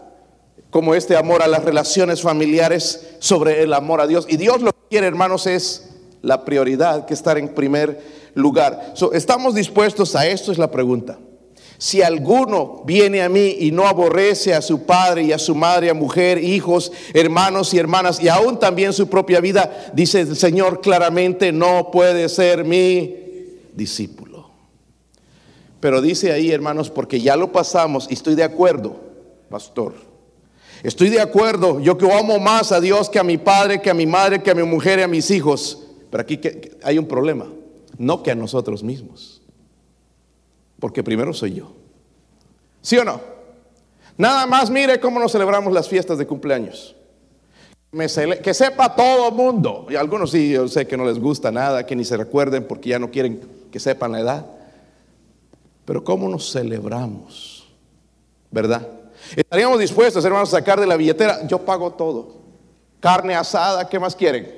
Como 0.69 0.93
este 0.93 1.15
amor 1.15 1.41
a 1.41 1.47
las 1.47 1.63
relaciones 1.63 2.21
familiares 2.21 3.15
sobre 3.19 3.63
el 3.63 3.73
amor 3.73 4.01
a 4.01 4.07
Dios. 4.07 4.25
Y 4.29 4.35
Dios 4.35 4.61
lo 4.61 4.73
que 4.73 4.87
quiere, 4.89 5.07
hermanos, 5.07 5.47
es 5.47 5.89
la 6.21 6.43
prioridad, 6.43 7.05
que 7.05 7.13
estar 7.13 7.37
en 7.37 7.53
primer 7.53 8.16
lugar. 8.37 8.93
¿Estamos 9.13 9.55
dispuestos 9.55 10.15
a 10.15 10.27
esto? 10.27 10.51
Es 10.51 10.57
la 10.57 10.71
pregunta. 10.71 11.19
Si 11.79 12.01
alguno 12.01 12.81
viene 12.85 13.21
a 13.21 13.29
mí 13.29 13.55
y 13.59 13.71
no 13.71 13.87
aborrece 13.87 14.55
a 14.55 14.61
su 14.61 14.85
padre 14.85 15.23
y 15.23 15.31
a 15.31 15.37
su 15.37 15.53
madre, 15.53 15.91
a 15.91 15.93
mujer, 15.93 16.43
hijos, 16.43 16.91
hermanos 17.13 17.73
y 17.73 17.77
hermanas, 17.77 18.19
y 18.21 18.29
aún 18.29 18.57
también 18.59 18.93
su 18.93 19.07
propia 19.09 19.39
vida, 19.41 19.91
dice 19.93 20.21
el 20.21 20.35
Señor 20.35 20.81
claramente, 20.81 21.51
no 21.51 21.91
puede 21.91 22.29
ser 22.29 22.65
mi 22.65 23.15
discípulo. 23.73 24.49
Pero 25.79 26.01
dice 26.01 26.31
ahí, 26.31 26.51
hermanos, 26.51 26.89
porque 26.89 27.21
ya 27.21 27.35
lo 27.35 27.51
pasamos 27.51 28.07
y 28.09 28.13
estoy 28.13 28.33
de 28.33 28.43
acuerdo, 28.43 28.95
pastor. 29.49 29.93
Estoy 30.81 31.09
de 31.09 31.21
acuerdo, 31.21 31.79
yo 31.79 31.97
que 31.97 32.11
amo 32.11 32.39
más 32.39 32.71
a 32.71 32.81
Dios 32.81 33.09
que 33.09 33.19
a 33.19 33.23
mi 33.23 33.37
padre, 33.37 33.81
que 33.81 33.91
a 33.91 33.95
mi 33.95 34.07
madre, 34.07 34.41
que 34.41 34.51
a 34.51 34.55
mi 34.55 34.63
mujer 34.63 34.99
y 34.99 35.03
a 35.03 35.07
mis 35.07 35.29
hijos. 35.29 35.83
Pero 36.09 36.21
aquí 36.21 36.39
hay 36.83 36.97
un 36.97 37.07
problema 37.07 37.47
no 37.97 38.23
que 38.23 38.31
a 38.31 38.35
nosotros 38.35 38.83
mismos. 38.83 39.41
Porque 40.79 41.03
primero 41.03 41.33
soy 41.33 41.55
yo. 41.55 41.71
¿Sí 42.81 42.97
o 42.97 43.03
no? 43.03 43.19
Nada 44.17 44.45
más 44.45 44.69
mire 44.69 44.99
cómo 44.99 45.19
nos 45.19 45.31
celebramos 45.31 45.73
las 45.73 45.87
fiestas 45.87 46.17
de 46.17 46.25
cumpleaños. 46.27 46.95
que 47.91 48.53
sepa 48.53 48.95
todo 48.95 49.31
mundo. 49.31 49.87
Y 49.89 49.95
algunos 49.95 50.31
sí, 50.31 50.51
yo 50.51 50.67
sé 50.67 50.87
que 50.87 50.97
no 50.97 51.05
les 51.05 51.19
gusta 51.19 51.51
nada, 51.51 51.85
que 51.85 51.95
ni 51.95 52.03
se 52.03 52.17
recuerden 52.17 52.67
porque 52.67 52.89
ya 52.89 52.99
no 52.99 53.11
quieren 53.11 53.41
que 53.71 53.79
sepan 53.79 54.11
la 54.11 54.19
edad. 54.19 54.45
Pero 55.85 56.03
¿cómo 56.03 56.27
nos 56.27 56.51
celebramos? 56.51 57.67
¿Verdad? 58.51 58.87
Estaríamos 59.35 59.79
dispuestos, 59.79 60.23
hermanos, 60.25 60.53
a 60.53 60.57
sacar 60.57 60.79
de 60.79 60.87
la 60.87 60.97
billetera. 60.97 61.45
Yo 61.47 61.59
pago 61.59 61.91
todo. 61.93 62.37
Carne 62.99 63.35
asada, 63.35 63.87
¿qué 63.87 63.99
más 63.99 64.15
quieren? 64.15 64.51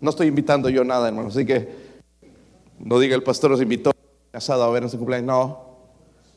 No 0.00 0.10
estoy 0.10 0.26
invitando 0.26 0.68
yo 0.68 0.84
nada, 0.84 1.08
hermanos. 1.08 1.36
Así 1.36 1.46
que 1.46 1.85
no 2.78 2.98
diga 2.98 3.14
el 3.14 3.22
pastor 3.22 3.50
nos 3.50 3.60
invitó 3.60 3.92
casado 4.30 4.64
a 4.64 4.70
ver 4.70 4.82
en 4.82 4.90
cumpleaños. 4.90 5.26
No, 5.26 5.66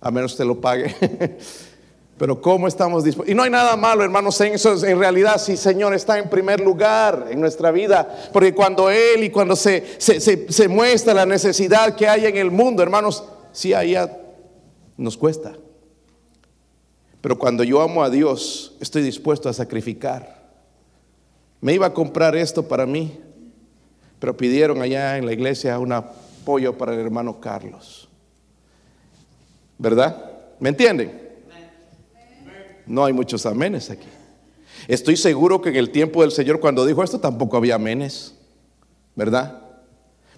a 0.01 0.11
menos 0.11 0.35
que 0.35 0.45
lo 0.45 0.59
pague. 0.59 0.95
Pero 2.17 2.41
¿cómo 2.41 2.67
estamos 2.67 3.05
dispuestos? 3.05 3.31
Y 3.31 3.35
no 3.35 3.43
hay 3.43 3.49
nada 3.49 3.77
malo, 3.77 4.03
hermanos, 4.03 4.39
en 4.41 4.53
eso. 4.53 4.85
En 4.85 4.99
realidad, 4.99 5.37
sí, 5.37 5.55
Señor 5.55 5.93
está 5.93 6.17
en 6.17 6.29
primer 6.29 6.59
lugar 6.59 7.27
en 7.29 7.39
nuestra 7.39 7.71
vida. 7.71 8.29
Porque 8.33 8.53
cuando 8.53 8.89
Él 8.89 9.23
y 9.23 9.29
cuando 9.29 9.55
se, 9.55 9.99
se, 9.99 10.67
muestra 10.67 11.13
la 11.13 11.25
necesidad 11.25 11.95
que 11.95 12.09
hay 12.09 12.25
en 12.25 12.35
el 12.35 12.51
mundo, 12.51 12.83
hermanos, 12.83 13.23
sí, 13.53 13.73
ahí 13.73 13.95
nos 14.97 15.15
cuesta. 15.15 15.53
Pero 17.21 17.39
cuando 17.39 17.63
yo 17.63 17.81
amo 17.81 18.03
a 18.03 18.09
Dios, 18.09 18.75
estoy 18.81 19.01
dispuesto 19.01 19.47
a 19.47 19.53
sacrificar. 19.53 20.39
Me 21.61 21.73
iba 21.73 21.85
a 21.85 21.93
comprar 21.93 22.35
esto 22.35 22.67
para 22.67 22.85
mí, 22.85 23.17
pero 24.19 24.35
pidieron 24.35 24.81
allá 24.81 25.17
en 25.17 25.25
la 25.25 25.31
iglesia 25.31 25.79
una 25.79 26.11
apoyo 26.41 26.77
para 26.77 26.93
el 26.93 26.99
hermano 26.99 27.39
Carlos. 27.39 28.07
¿Verdad? 29.77 30.31
¿Me 30.59 30.69
entienden? 30.69 31.29
No 32.85 33.05
hay 33.05 33.13
muchos 33.13 33.45
amenes 33.45 33.89
aquí. 33.89 34.07
Estoy 34.87 35.15
seguro 35.15 35.61
que 35.61 35.69
en 35.69 35.75
el 35.75 35.91
tiempo 35.91 36.21
del 36.21 36.31
Señor 36.31 36.59
cuando 36.59 36.85
dijo 36.85 37.03
esto 37.03 37.19
tampoco 37.19 37.57
había 37.57 37.75
amenes. 37.75 38.35
¿Verdad? 39.15 39.61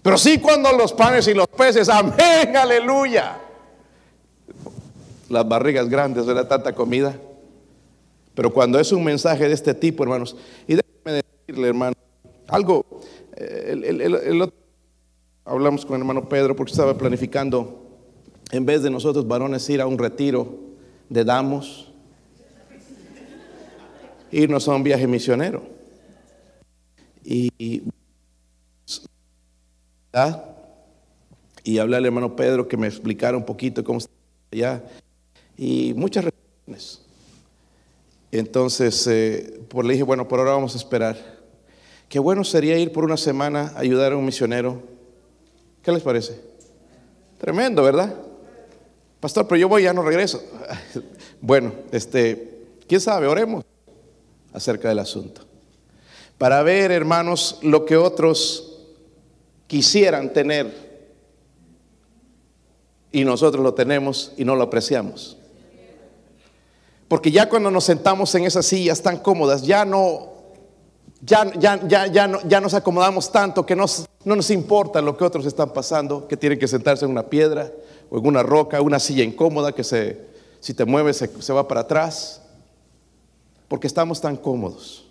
Pero 0.02 0.18
sí 0.18 0.40
cuando 0.40 0.72
los 0.74 0.94
panes 0.94 1.28
y 1.28 1.34
los 1.34 1.48
peces, 1.48 1.88
amén, 1.88 2.56
aleluya. 2.56 3.40
Las 5.30 5.48
barrigas 5.48 5.88
grandes, 5.88 6.26
de 6.26 6.46
Tanta 6.46 6.74
comida. 6.74 7.16
Pero 8.36 8.52
cuando 8.52 8.80
es 8.80 8.92
un 8.92 9.04
mensaje 9.04 9.48
de 9.48 9.54
este 9.54 9.74
tipo, 9.74 10.04
hermanos, 10.04 10.36
y 10.68 10.76
déjeme 10.76 11.24
decirle, 11.48 11.68
hermano, 11.68 11.96
algo, 12.48 12.86
eh, 13.36 14.24
el 14.26 14.42
otro 14.42 14.61
hablamos 15.46 15.86
con 15.86 15.96
el 15.96 16.02
hermano 16.02 16.28
Pedro 16.28 16.56
porque 16.56 16.72
estaba 16.72 16.98
planificando, 16.98 17.88
en 18.52 18.66
vez 18.66 18.84
de 18.84 18.90
nosotros 18.90 19.28
varones 19.28 19.70
ir 19.70 19.82
a 19.82 19.88
un 19.88 19.98
retiro 19.98 20.60
de 21.10 21.24
damos, 21.24 21.92
irnos 24.32 24.68
a 24.68 24.76
un 24.76 24.84
viaje 24.84 25.08
misionero. 25.08 25.64
Y, 27.24 27.52
y 31.64 31.78
hablé 31.78 31.98
al 31.98 32.06
hermano 32.06 32.36
Pedro 32.36 32.68
que 32.68 32.78
me 32.78 32.88
explicara 32.88 33.38
un 33.38 33.46
poquito 33.46 33.84
cómo 33.84 34.00
está 34.00 34.12
allá. 34.52 34.84
Y 35.58 35.94
muchas 35.96 36.26
reuniones. 36.26 37.02
Entonces, 38.32 39.06
eh, 39.08 39.62
pues 39.68 39.86
le 39.86 39.94
dije, 39.94 40.04
bueno, 40.04 40.28
por 40.28 40.40
ahora 40.40 40.54
vamos 40.54 40.74
a 40.74 40.78
esperar. 40.78 41.18
Qué 42.10 42.18
bueno 42.20 42.44
sería 42.44 42.78
ir 42.78 42.92
por 42.92 43.04
una 43.06 43.18
semana 43.18 43.74
a 43.76 43.80
ayudar 43.80 44.14
a 44.14 44.18
un 44.18 44.26
misionero 44.26 44.91
¿Qué 45.82 45.92
les 45.92 46.04
parece? 46.04 46.40
Tremendo, 47.38 47.84
¿verdad? 47.84 48.14
Pastor, 49.20 49.48
pero 49.48 49.60
yo 49.60 49.70
voy, 49.70 49.84
ya 49.84 49.94
no 49.94 50.04
regreso. 50.04 50.42
Bueno, 51.44 51.74
este, 51.92 52.68
quién 52.88 53.02
sabe, 53.02 53.26
oremos 53.26 53.66
acerca 54.54 54.90
del 54.90 55.00
asunto. 55.00 55.42
Para 56.38 56.62
ver, 56.62 56.92
hermanos, 56.92 57.58
lo 57.64 57.84
que 57.84 57.98
otros 57.98 58.78
quisieran 59.66 60.34
tener 60.34 60.72
y 63.12 63.24
nosotros 63.24 63.64
lo 63.64 63.74
tenemos 63.74 64.34
y 64.38 64.46
no 64.46 64.56
lo 64.56 64.62
apreciamos. 64.62 65.36
Porque 67.08 67.32
ya 67.32 67.50
cuando 67.50 67.72
nos 67.72 67.86
sentamos 67.86 68.36
en 68.36 68.46
esas 68.46 68.68
sillas 68.68 69.02
tan 69.02 69.18
cómodas, 69.18 69.64
ya 69.64 69.84
no 69.84 70.32
ya, 71.22 71.52
ya, 71.56 72.08
ya, 72.08 72.62
nos 72.62 72.74
acomodamos 72.74 73.32
tanto 73.32 73.66
que 73.66 73.76
no 74.24 74.36
nos 74.36 74.52
importa 74.52 75.02
lo 75.02 75.18
que 75.18 75.24
otros 75.24 75.46
están 75.46 75.72
pasando, 75.72 76.28
que 76.28 76.38
tienen 76.38 76.60
que 76.60 76.68
sentarse 76.68 77.06
en 77.06 77.12
una 77.12 77.24
piedra 77.24 77.72
o 78.10 78.20
en 78.20 78.28
una 78.28 78.44
roca, 78.44 78.82
una 78.82 79.00
silla 79.00 79.24
incómoda 79.24 79.72
que 79.72 79.84
se, 79.84 80.20
si 80.60 80.74
te 80.74 80.86
mueves 80.86 81.18
se, 81.18 81.54
va 81.54 81.68
para 81.68 81.82
atrás, 81.82 82.42
porque 83.68 83.88
estamos 83.88 84.22
tan 84.22 84.38
cómodos. 84.38 85.06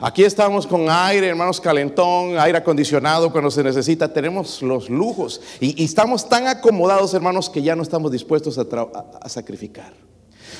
Aquí 0.00 0.22
estamos 0.22 0.66
con 0.66 0.88
aire, 0.88 1.26
hermanos, 1.26 1.60
calentón, 1.60 2.38
aire 2.38 2.58
acondicionado 2.58 3.32
cuando 3.32 3.50
se 3.50 3.64
necesita, 3.64 4.12
tenemos 4.12 4.62
los 4.62 4.88
lujos 4.88 5.40
y, 5.60 5.82
estamos 5.82 6.28
tan 6.28 6.46
acomodados, 6.46 7.12
hermanos, 7.14 7.50
que 7.50 7.60
ya 7.60 7.74
no 7.74 7.82
estamos 7.82 8.12
dispuestos 8.12 8.56
a, 8.58 9.28
sacrificar. 9.28 9.92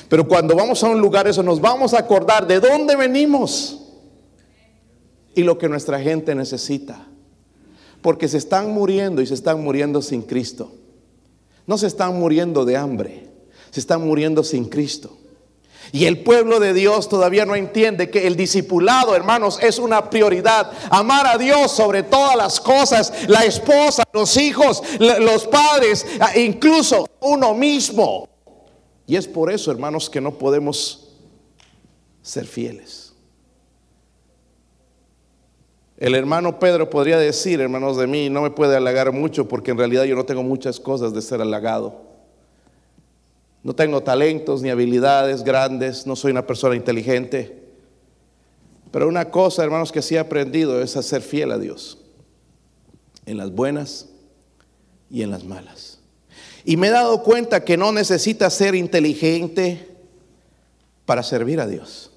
Pero 0.09 0.27
cuando 0.27 0.55
vamos 0.55 0.83
a 0.83 0.89
un 0.89 0.99
lugar, 0.99 1.27
eso 1.27 1.41
nos 1.41 1.61
vamos 1.61 1.93
a 1.93 1.99
acordar 1.99 2.45
de 2.45 2.59
dónde 2.59 2.97
venimos 2.97 3.79
y 5.33 5.43
lo 5.43 5.57
que 5.57 5.69
nuestra 5.69 5.99
gente 6.01 6.35
necesita. 6.35 7.08
Porque 8.01 8.27
se 8.27 8.37
están 8.37 8.71
muriendo 8.71 9.21
y 9.21 9.27
se 9.27 9.33
están 9.33 9.63
muriendo 9.63 10.01
sin 10.01 10.21
Cristo. 10.21 10.71
No 11.67 11.77
se 11.77 11.87
están 11.87 12.17
muriendo 12.17 12.65
de 12.65 12.77
hambre, 12.77 13.27
se 13.69 13.79
están 13.79 14.05
muriendo 14.05 14.43
sin 14.43 14.65
Cristo. 14.65 15.17
Y 15.91 16.05
el 16.05 16.23
pueblo 16.23 16.59
de 16.59 16.73
Dios 16.73 17.09
todavía 17.09 17.45
no 17.45 17.55
entiende 17.55 18.09
que 18.09 18.27
el 18.27 18.35
discipulado, 18.35 19.15
hermanos, 19.15 19.59
es 19.61 19.79
una 19.79 20.09
prioridad. 20.09 20.71
Amar 20.89 21.25
a 21.25 21.37
Dios 21.37 21.71
sobre 21.71 22.03
todas 22.03 22.35
las 22.35 22.59
cosas, 22.59 23.11
la 23.27 23.43
esposa, 23.43 24.03
los 24.13 24.37
hijos, 24.37 24.83
los 24.99 25.47
padres, 25.47 26.05
incluso 26.35 27.07
uno 27.21 27.53
mismo. 27.53 28.27
Y 29.07 29.15
es 29.15 29.27
por 29.27 29.51
eso, 29.51 29.71
hermanos, 29.71 30.09
que 30.09 30.21
no 30.21 30.37
podemos 30.37 31.09
ser 32.21 32.45
fieles. 32.45 33.08
El 35.99 36.15
hermano 36.15 36.59
Pedro 36.59 36.89
podría 36.89 37.17
decir, 37.17 37.59
hermanos 37.59 37.97
de 37.97 38.07
mí, 38.07 38.29
no 38.29 38.41
me 38.41 38.51
puede 38.51 38.77
halagar 38.77 39.11
mucho 39.11 39.49
porque 39.49 39.71
en 39.71 39.77
realidad 39.77 40.05
yo 40.05 40.15
no 40.15 40.25
tengo 40.25 40.41
muchas 40.43 40.79
cosas 40.79 41.13
de 41.13 41.21
ser 41.21 41.41
halagado. 41.41 42.01
No 43.63 43.75
tengo 43.75 44.01
talentos 44.01 44.61
ni 44.61 44.69
habilidades 44.69 45.43
grandes, 45.43 46.07
no 46.07 46.15
soy 46.15 46.31
una 46.31 46.47
persona 46.47 46.77
inteligente. 46.77 47.63
Pero 48.91 49.09
una 49.09 49.29
cosa, 49.29 49.61
hermanos, 49.61 49.91
que 49.91 50.01
sí 50.01 50.15
he 50.15 50.19
aprendido 50.19 50.81
es 50.81 50.95
a 50.95 51.03
ser 51.03 51.21
fiel 51.21 51.51
a 51.51 51.57
Dios. 51.57 51.97
En 53.25 53.35
las 53.35 53.51
buenas 53.51 54.07
y 55.09 55.21
en 55.23 55.31
las 55.31 55.43
malas. 55.43 55.99
Y 56.63 56.77
me 56.77 56.87
he 56.87 56.91
dado 56.91 57.23
cuenta 57.23 57.65
que 57.65 57.75
no 57.75 57.91
necesitas 57.91 58.53
ser 58.53 58.73
inteligente 58.73 59.85
para 61.05 61.23
servir 61.23 61.59
a 61.59 61.67
Dios. 61.67 62.11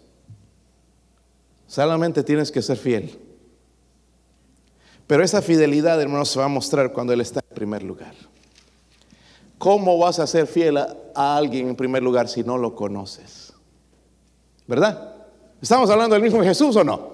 Solamente 1.66 2.22
tienes 2.22 2.52
que 2.52 2.62
ser 2.62 2.76
fiel. 2.76 3.18
Pero 5.06 5.22
esa 5.24 5.42
fidelidad, 5.42 6.00
hermanos, 6.00 6.30
se 6.30 6.38
va 6.38 6.46
a 6.46 6.48
mostrar 6.48 6.92
cuando 6.92 7.12
Él 7.12 7.20
está 7.20 7.40
en 7.40 7.54
primer 7.54 7.82
lugar. 7.82 8.14
¿Cómo 9.58 9.98
vas 9.98 10.18
a 10.18 10.26
ser 10.26 10.46
fiel 10.46 10.76
a, 10.76 10.96
alguien 11.14 11.68
en 11.68 11.76
primer 11.76 12.02
lugar 12.02 12.28
si 12.28 12.42
no 12.42 12.58
lo 12.58 12.74
conoces? 12.74 13.52
¿Verdad? 14.66 15.14
¿Estamos 15.60 15.88
hablando 15.90 16.14
del 16.14 16.22
mismo 16.22 16.42
Jesús 16.42 16.74
o 16.76 16.82
no? 16.82 17.12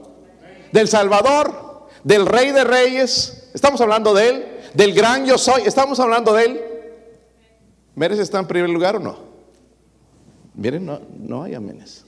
Del 0.72 0.88
Salvador, 0.88 1.88
del 2.04 2.24
Rey 2.24 2.52
de 2.52 2.64
Reyes. 2.64 3.50
Estamos 3.52 3.80
hablando 3.80 4.14
de 4.14 4.28
Él, 4.28 4.46
del 4.74 4.94
gran 4.94 5.26
yo 5.26 5.36
soy. 5.36 5.62
Estamos 5.66 6.00
hablando 6.00 6.32
de 6.32 6.44
Él. 6.44 6.60
¿Merece 7.94 8.22
está 8.22 8.38
en 8.38 8.46
primer 8.46 8.70
lugar 8.70 8.96
o 8.96 9.00
no? 9.00 9.18
Miren, 10.54 10.86
no, 10.86 11.00
no 11.18 11.42
hay 11.42 11.54
amenes. 11.54 12.06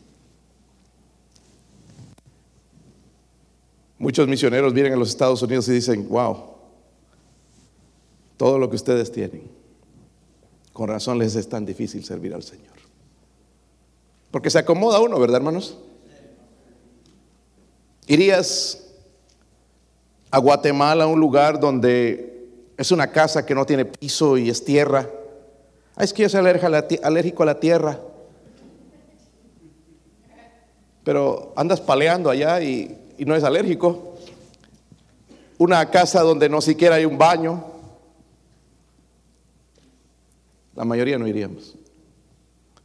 Muchos 4.00 4.26
misioneros 4.26 4.74
vienen 4.74 4.94
a 4.94 4.96
los 4.96 5.10
Estados 5.10 5.40
Unidos 5.42 5.68
y 5.68 5.72
dicen, 5.72 6.08
wow, 6.08 6.36
todo 8.36 8.58
lo 8.58 8.68
que 8.68 8.74
ustedes 8.74 9.12
tienen 9.12 9.60
con 10.80 10.88
razón 10.88 11.18
les 11.18 11.36
es 11.36 11.46
tan 11.46 11.66
difícil 11.66 12.02
servir 12.04 12.32
al 12.32 12.42
Señor. 12.42 12.72
Porque 14.30 14.48
se 14.48 14.58
acomoda 14.58 14.98
uno, 15.00 15.20
¿verdad, 15.20 15.36
hermanos? 15.36 15.76
Irías 18.06 18.86
a 20.30 20.38
Guatemala, 20.38 21.06
un 21.06 21.20
lugar 21.20 21.60
donde 21.60 22.48
es 22.78 22.92
una 22.92 23.10
casa 23.12 23.44
que 23.44 23.54
no 23.54 23.66
tiene 23.66 23.84
piso 23.84 24.38
y 24.38 24.48
es 24.48 24.64
tierra. 24.64 25.06
Ah, 25.96 26.04
es 26.04 26.14
que 26.14 26.22
yo 26.22 26.30
soy 26.30 26.40
alérgico 26.40 27.42
a 27.42 27.46
la 27.46 27.60
tierra. 27.60 28.00
Pero 31.04 31.52
andas 31.56 31.80
paleando 31.80 32.30
allá 32.30 32.62
y, 32.62 32.96
y 33.20 33.24
no 33.26 33.36
es 33.36 33.44
alérgico. 33.44 34.16
Una 35.58 35.90
casa 35.90 36.22
donde 36.22 36.48
no 36.48 36.60
siquiera 36.60 36.96
hay 36.96 37.04
un 37.04 37.18
baño, 37.18 37.70
La 40.80 40.86
mayoría 40.86 41.18
no 41.18 41.26
iríamos, 41.26 41.76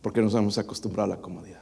porque 0.01 0.21
nos 0.21 0.33
hemos 0.35 0.57
acostumbrado 0.57 1.13
a 1.13 1.15
la 1.15 1.21
comodidad. 1.21 1.61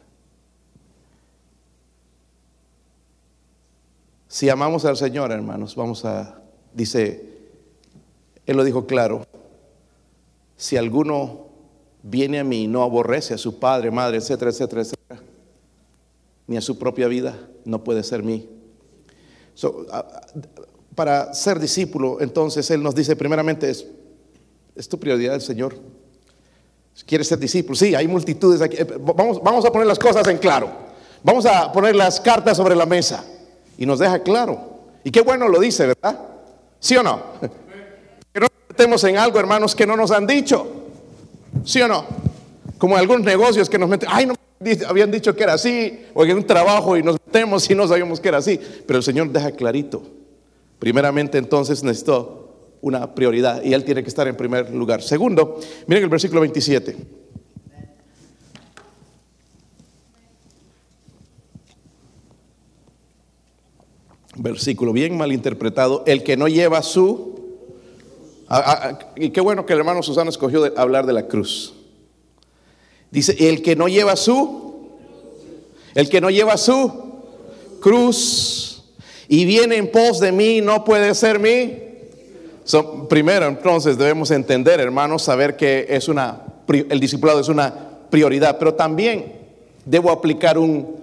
Si 4.27 4.50
amamos 4.50 4.84
al 4.86 4.98
Señor, 4.98 5.32
hermanos, 5.32 5.75
vamos 5.75 6.06
a, 6.06 6.42
dice, 6.74 7.38
Él 8.48 8.58
lo 8.58 8.63
dijo 8.63 8.88
claro, 8.88 9.27
si 10.58 10.75
alguno 10.75 11.50
viene 12.01 12.39
a 12.39 12.44
mí 12.44 12.63
y 12.63 12.68
no 12.68 12.82
aborrece 12.82 13.36
a 13.36 13.38
su 13.38 13.60
padre, 13.60 13.92
madre, 13.92 14.18
etcétera, 14.18 14.50
etcétera, 14.50 14.82
etcétera, 14.82 15.22
ni 16.48 16.57
a 16.57 16.62
su 16.62 16.79
propia 16.79 17.07
vida, 17.07 17.38
no 17.64 17.83
puede 17.83 18.01
ser 18.01 18.24
mí. 18.24 18.50
Para 20.96 21.33
ser 21.33 21.59
discípulo, 21.59 22.18
entonces 22.22 22.70
Él 22.72 22.83
nos 22.83 22.96
dice, 22.96 23.16
primeramente, 23.16 23.70
es, 23.70 23.85
es 24.75 24.87
tu 24.87 25.00
prioridad 25.00 25.35
el 25.35 25.42
Señor. 25.42 25.75
¿Quieres 27.05 27.27
ser 27.27 27.39
discípulo? 27.39 27.75
Sí, 27.75 27.96
hay 27.96 28.07
multitudes 28.07 28.61
aquí. 28.61 28.77
Eh, 28.77 28.85
vamos, 29.00 29.42
vamos 29.42 29.66
a 29.66 29.72
poner 29.72 29.87
las 29.87 29.98
cosas 29.98 30.27
en 30.27 30.37
claro. 30.37 30.70
Vamos 31.24 31.46
a 31.46 31.72
poner 31.72 31.96
las 31.96 32.20
cartas 32.20 32.57
sobre 32.57 32.75
la 32.75 32.85
mesa. 32.85 33.24
Y 33.77 33.85
nos 33.85 34.00
deja 34.00 34.20
claro. 34.20 34.59
Y 35.03 35.11
qué 35.11 35.22
bueno 35.22 35.48
lo 35.48 35.59
dice, 35.59 35.87
¿verdad? 35.87 36.20
¿Sí 36.79 36.96
o 36.96 37.03
no? 37.03 37.22
Que 38.31 38.39
no 38.39 38.48
metemos 38.70 39.03
en 39.03 39.18
algo, 39.18 39.39
hermanos, 39.39 39.75
que 39.75 39.87
no 39.87 39.96
nos 39.96 40.11
han 40.11 40.27
dicho. 40.27 40.68
¿Sí 41.63 41.81
o 41.81 41.87
no? 41.87 42.05
Como 42.77 42.98
algunos 42.98 43.24
negocios 43.24 43.70
que 43.70 43.77
nos 43.77 43.89
meten. 43.89 44.09
Ay, 44.11 44.25
no 44.25 44.35
habían 44.87 45.11
dicho 45.11 45.35
que 45.35 45.43
era 45.43 45.53
así. 45.53 46.05
O 46.13 46.25
en 46.25 46.37
un 46.37 46.45
trabajo 46.45 46.97
y 46.97 47.03
nos 47.03 47.17
metemos 47.25 47.69
y 47.69 47.75
no 47.75 47.87
sabíamos 47.87 48.19
que 48.19 48.29
era 48.29 48.37
así. 48.37 48.59
Pero 48.85 48.97
el 48.97 49.03
Señor 49.03 49.29
deja 49.29 49.51
clarito. 49.51 50.03
Primeramente, 50.79 51.37
entonces 51.37 51.83
necesito 51.83 52.77
una 52.81 53.15
prioridad 53.15 53.63
y 53.63 53.73
Él 53.73 53.85
tiene 53.85 54.03
que 54.03 54.09
estar 54.09 54.27
en 54.27 54.35
primer 54.35 54.69
lugar. 54.73 55.01
Segundo, 55.01 55.59
miren 55.87 56.03
el 56.03 56.09
versículo 56.09 56.41
27. 56.41 56.97
Versículo 64.35 64.91
bien 64.91 65.15
mal 65.15 65.31
interpretado. 65.31 66.03
El 66.05 66.23
que 66.23 66.35
no 66.35 66.47
lleva 66.47 66.81
su... 66.81 67.39
y 69.15 69.29
qué 69.29 69.41
bueno 69.41 69.65
que 69.65 69.73
el 69.73 69.79
hermano 69.79 70.03
Susana 70.03 70.29
escogió 70.29 70.77
hablar 70.77 71.05
de 71.05 71.13
la 71.13 71.27
cruz. 71.27 71.73
Dice, 73.13 73.35
el 73.47 73.61
que 73.61 73.77
no 73.77 73.87
lleva 73.87 74.17
su... 74.17 74.61
El 75.95 76.09
que 76.09 76.19
no 76.19 76.29
lleva 76.29 76.57
su 76.57 76.91
cruz 77.79 78.83
y 79.27 79.45
viene 79.45 79.77
en 79.77 79.91
pos 79.91 80.19
de 80.19 80.31
mí 80.31 80.59
no 80.59 80.83
puede 80.83 81.13
ser 81.13 81.39
mí 81.39 81.83
primero, 83.09 83.47
entonces, 83.47 83.97
debemos 83.97 84.31
entender, 84.31 84.79
hermanos, 84.79 85.23
saber 85.23 85.55
que 85.55 85.85
es 85.89 86.07
una, 86.07 86.41
el 86.67 86.99
discipulado 86.99 87.39
es 87.39 87.49
una 87.49 87.73
prioridad, 88.09 88.57
pero 88.57 88.73
también 88.73 89.33
debo 89.85 90.11
aplicar 90.11 90.57
un 90.57 90.95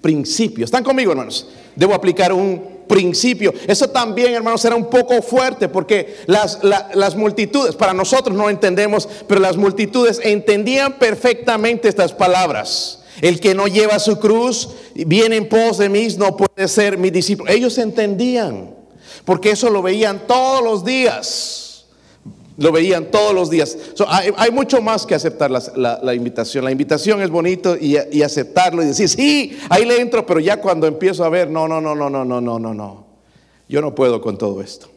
principio. 0.00 0.64
¿Están 0.64 0.84
conmigo, 0.84 1.12
hermanos? 1.12 1.48
Debo 1.74 1.94
aplicar 1.94 2.32
un 2.32 2.77
principio. 2.88 3.54
Eso 3.66 3.88
también, 3.90 4.34
hermanos, 4.34 4.64
era 4.64 4.74
un 4.74 4.90
poco 4.90 5.22
fuerte 5.22 5.68
porque 5.68 6.16
las, 6.26 6.58
las 6.62 7.14
multitudes, 7.14 7.76
para 7.76 7.92
nosotros 7.92 8.36
no 8.36 8.50
entendemos, 8.50 9.08
pero 9.28 9.40
las 9.40 9.56
multitudes 9.56 10.20
entendían 10.24 10.98
perfectamente 10.98 11.88
estas 11.88 12.12
palabras. 12.12 13.04
El 13.20 13.40
que 13.40 13.54
no 13.54 13.66
lleva 13.66 13.98
su 13.98 14.18
cruz, 14.18 14.70
viene 14.94 15.36
en 15.36 15.48
pos 15.48 15.78
de 15.78 15.88
mí, 15.88 16.08
no 16.18 16.36
puede 16.36 16.68
ser 16.68 16.98
mi 16.98 17.10
discípulo. 17.10 17.50
Ellos 17.50 17.78
entendían 17.78 18.74
porque 19.24 19.50
eso 19.50 19.70
lo 19.70 19.82
veían 19.82 20.26
todos 20.26 20.62
los 20.62 20.84
días. 20.84 21.67
Lo 22.58 22.72
veían 22.72 23.10
todos 23.12 23.32
los 23.32 23.50
días. 23.50 23.78
hay, 24.08 24.50
mucho 24.50 24.82
más 24.82 25.06
que 25.06 25.14
aceptar 25.14 25.50
la, 25.50 26.14
invitación. 26.14 26.64
La 26.64 26.72
invitación 26.72 27.22
es 27.22 27.30
bonito 27.30 27.76
y, 27.76 27.96
y, 28.10 28.22
aceptarlo 28.22 28.82
y 28.82 28.86
decir, 28.86 29.08
sí, 29.08 29.56
ahí 29.70 29.84
le 29.84 30.00
entro, 30.00 30.26
pero 30.26 30.40
ya 30.40 30.60
cuando 30.60 30.88
empiezo 30.88 31.24
a 31.24 31.28
ver, 31.28 31.48
no, 31.48 31.68
no, 31.68 31.80
no, 31.80 31.94
no, 31.94 32.10
no, 32.10 32.24
no, 32.24 32.40
no, 32.40 32.58
no, 32.58 32.74
no. 32.74 33.06
Yo 33.68 33.80
no 33.80 33.94
puedo 33.94 34.20
con 34.20 34.36
todo 34.36 34.60
esto. 34.60 34.88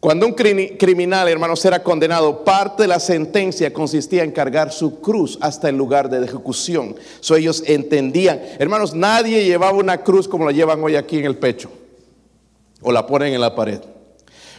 Cuando 0.00 0.26
un 0.26 0.34
criminal, 0.34 1.28
hermanos, 1.28 1.64
era 1.64 1.82
condenado, 1.82 2.44
parte 2.44 2.84
de 2.84 2.88
la 2.88 3.00
sentencia 3.00 3.72
consistía 3.72 4.22
en 4.22 4.30
cargar 4.30 4.70
su 4.70 5.00
cruz 5.00 5.38
hasta 5.40 5.68
el 5.68 5.76
lugar 5.76 6.08
de 6.08 6.24
ejecución. 6.24 6.94
So, 7.18 7.34
ellos 7.34 7.64
entendían, 7.66 8.40
hermanos, 8.60 8.94
nadie 8.94 9.44
llevaba 9.44 9.76
una 9.76 10.04
cruz 10.04 10.28
como 10.28 10.44
la 10.44 10.52
llevan 10.52 10.80
hoy 10.84 10.94
aquí 10.94 11.18
en 11.18 11.24
el 11.24 11.36
pecho 11.36 11.68
o 12.80 12.92
la 12.92 13.08
ponen 13.08 13.34
en 13.34 13.40
la 13.40 13.56
pared. 13.56 13.80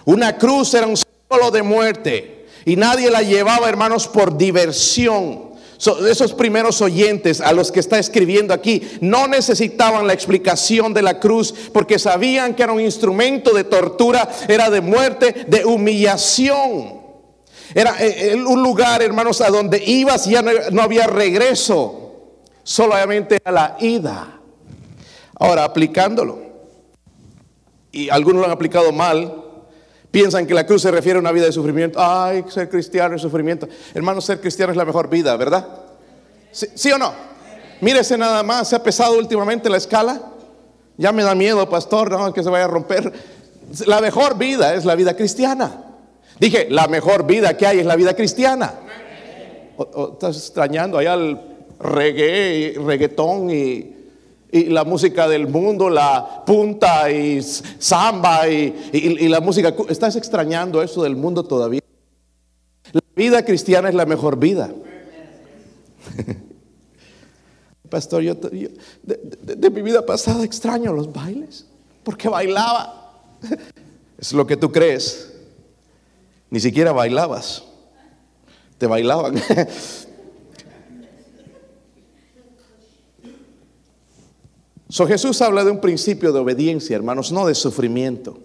Una 0.04 0.38
cruz 0.38 0.74
era 0.74 0.88
un 0.88 0.98
símbolo 1.30 1.52
de 1.52 1.62
muerte 1.62 2.46
y 2.65 2.76
nadie 2.76 3.12
la 3.12 3.22
llevaba, 3.22 3.70
hermanos, 3.70 4.08
por 4.08 4.36
diversión. 4.36 5.50
esos 6.10 6.34
primeros 6.34 6.82
oyentes 6.82 7.39
a 7.39 7.54
los 7.54 7.72
que 7.72 7.80
está 7.80 8.00
escribiendo 8.00 8.54
aquí 8.54 8.82
no 9.00 9.28
necesitaban 9.28 10.08
la 10.08 10.13
explicación 10.13 10.94
de 10.94 11.04
la 11.04 11.20
cruz 11.20 11.54
porque 11.72 12.00
sabían 12.00 12.56
que 12.56 12.63
era 12.63 12.74
un 12.74 12.82
instrumento 12.82 13.54
de 13.54 13.63
tortura, 13.63 14.28
era 14.48 14.70
de 14.70 14.82
muerte, 14.82 15.46
de 15.48 15.65
humillación. 15.65 17.00
Era 17.76 17.96
eh, 18.00 18.36
un 18.36 18.63
lugar, 18.63 19.04
hermanos, 19.04 19.42
a 19.42 19.50
donde 19.50 19.84
ibas 19.86 20.26
y 20.26 20.32
ya 20.32 20.42
no 20.42 20.82
había 20.82 21.06
regreso, 21.06 22.39
solamente 22.63 23.39
a 23.44 23.52
la 23.52 23.78
ida. 23.80 24.39
Ahora, 25.36 25.63
aplicándolo 25.63 26.39
y 27.92 28.10
algunos 28.10 28.42
lo 28.42 28.46
han 28.46 28.52
aplicado 28.52 28.92
mal, 28.92 29.49
piensan 30.12 30.48
que 30.48 30.54
la 30.54 30.65
cruz 30.65 30.82
se 30.82 30.91
refiere 30.91 31.17
a 31.17 31.19
una 31.19 31.32
vida 31.32 31.45
de 31.45 31.52
sufrimiento. 31.52 32.00
Ay, 32.02 32.43
ser 32.50 32.69
cristiano 32.69 33.15
es 33.15 33.22
sufrimiento. 33.22 33.67
Hermano, 33.93 34.22
ser 34.22 34.39
cristiano 34.39 34.72
es 34.72 34.78
la 34.78 34.86
mejor 34.86 35.10
vida, 35.10 35.36
¿verdad? 35.38 35.67
¿Sí, 36.52 36.91
o 36.91 36.98
no? 36.98 37.13
Mírese 37.82 38.17
nada 38.17 38.43
más, 38.43 38.69
se 38.69 38.76
ha 38.76 38.84
pesado 38.84 39.17
últimamente 39.17 39.69
la 39.69 39.78
escala. 39.78 40.22
Ya 40.98 41.12
me 41.12 41.24
da 41.24 41.36
miedo, 41.36 41.69
pastor, 41.69 42.12
no, 42.12 42.34
que 42.34 42.43
se 42.43 42.50
vaya 42.50 42.65
a 42.65 42.67
romper. 42.67 43.13
La 43.86 44.02
mejor 44.02 44.38
vida 44.38 44.74
es 44.74 44.84
la 44.84 44.95
vida 44.95 45.15
cristiana. 45.15 45.86
Dije, 46.39 46.67
la 46.69 46.88
mejor 46.88 47.26
vida 47.26 47.56
que 47.56 47.67
hay 47.67 47.80
es 47.80 47.86
la 47.86 47.95
vida 47.95 48.15
cristiana. 48.15 48.74
Estás 50.13 50.36
extrañando 50.38 50.98
allá 50.98 51.13
el 51.13 51.39
reggae, 51.80 52.76
reggaetón 52.84 53.50
y, 53.50 53.99
y, 54.52 54.66
la 54.66 54.84
música 54.84 55.28
del 55.28 55.48
mundo, 55.48 55.90
la 55.90 56.44
punta 56.46 57.12
y 57.12 57.42
samba 57.42 58.48
y, 58.48 59.28
la 59.28 59.40
música. 59.42 59.74
¿Estás 59.90 60.16
extrañando 60.16 60.82
eso 60.82 61.04
del 61.04 61.16
mundo 61.16 61.44
todavía? 61.44 61.82
La 62.92 63.02
vida 63.16 63.46
cristiana 63.46 63.90
es 63.90 63.96
la 63.96 64.06
mejor 64.06 64.40
vida. 64.40 64.72
Pastor, 67.90 68.22
yo, 68.22 68.36
de, 68.36 69.70
mi 69.70 69.82
vida 69.82 70.06
pasada 70.06 70.44
extraño 70.44 70.94
los 70.94 71.12
bailes, 71.12 71.66
porque 72.04 72.30
bailaba. 72.30 72.96
Es 74.20 74.34
lo 74.34 74.46
que 74.46 74.58
tú 74.58 74.70
crees. 74.70 75.32
Ni 76.50 76.60
siquiera 76.60 76.92
bailabas. 76.92 77.64
Te 78.78 78.86
bailaban. 78.86 79.36
So 84.89 85.06
Jesús 85.06 85.39
habla 85.41 85.63
de 85.63 85.71
un 85.71 85.80
principio 85.80 86.34
de 86.34 86.39
obediencia, 86.39 86.95
hermanos, 86.95 87.32
no 87.32 87.45
de 87.45 87.54
sufrimiento. 87.54 88.39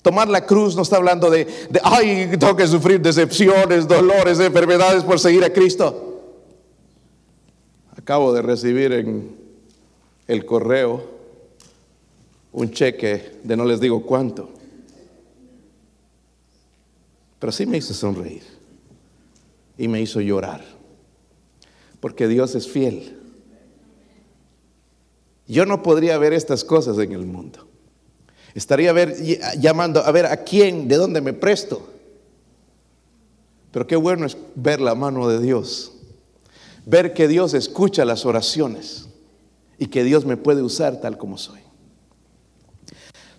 Tomar 0.00 0.28
la 0.28 0.46
cruz 0.46 0.74
no 0.74 0.82
está 0.82 0.96
hablando 0.96 1.30
de, 1.30 1.44
de, 1.44 1.80
ay, 1.84 2.30
tengo 2.38 2.56
que 2.56 2.66
sufrir 2.66 3.00
decepciones, 3.00 3.86
dolores, 3.86 4.40
enfermedades 4.40 5.04
por 5.04 5.20
seguir 5.20 5.44
a 5.44 5.52
Cristo. 5.52 6.22
Acabo 7.94 8.32
de 8.32 8.40
recibir 8.40 8.92
en 8.92 9.36
el 10.26 10.46
correo 10.46 11.04
un 12.52 12.70
cheque 12.70 13.38
de 13.42 13.56
no 13.56 13.66
les 13.66 13.80
digo 13.80 14.06
cuánto. 14.06 14.48
Pero 17.38 17.52
sí 17.52 17.66
me 17.66 17.76
hizo 17.76 17.92
sonreír 17.92 18.44
y 19.76 19.88
me 19.88 20.00
hizo 20.00 20.22
llorar. 20.22 20.64
Porque 22.00 22.28
Dios 22.28 22.54
es 22.54 22.66
fiel. 22.66 23.17
Yo 25.48 25.66
no 25.66 25.82
podría 25.82 26.16
ver 26.18 26.32
estas 26.32 26.62
cosas 26.62 26.96
en 26.98 27.10
el 27.10 27.26
mundo. 27.26 27.66
Estaría 28.54 28.92
ver, 28.92 29.16
llamando 29.58 30.04
a 30.04 30.12
ver 30.12 30.26
a 30.26 30.44
quién, 30.44 30.86
de 30.86 30.96
dónde 30.96 31.20
me 31.20 31.32
presto. 31.32 31.88
Pero 33.72 33.86
qué 33.86 33.96
bueno 33.96 34.26
es 34.26 34.36
ver 34.54 34.80
la 34.80 34.94
mano 34.94 35.28
de 35.28 35.40
Dios 35.40 35.92
ver 36.88 37.12
que 37.12 37.28
Dios 37.28 37.52
escucha 37.52 38.06
las 38.06 38.24
oraciones 38.24 39.08
y 39.76 39.88
que 39.88 40.04
Dios 40.04 40.24
me 40.24 40.38
puede 40.38 40.62
usar 40.62 41.02
tal 41.02 41.18
como 41.18 41.36
soy. 41.36 41.60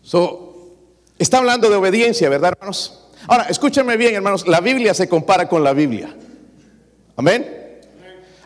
So, 0.04 0.76
está 1.18 1.40
hablando 1.40 1.68
de 1.68 1.76
obediencia, 1.76 2.30
¿verdad, 2.30 2.52
hermanos? 2.52 3.08
Ahora, 3.28 3.46
escúchenme 3.46 3.98
bien, 3.98 4.14
hermanos, 4.14 4.48
la 4.48 4.62
Biblia 4.62 4.94
se 4.94 5.10
compara 5.10 5.50
con 5.50 5.64
la 5.64 5.74
Biblia. 5.74 6.16
Amén. 7.16 7.59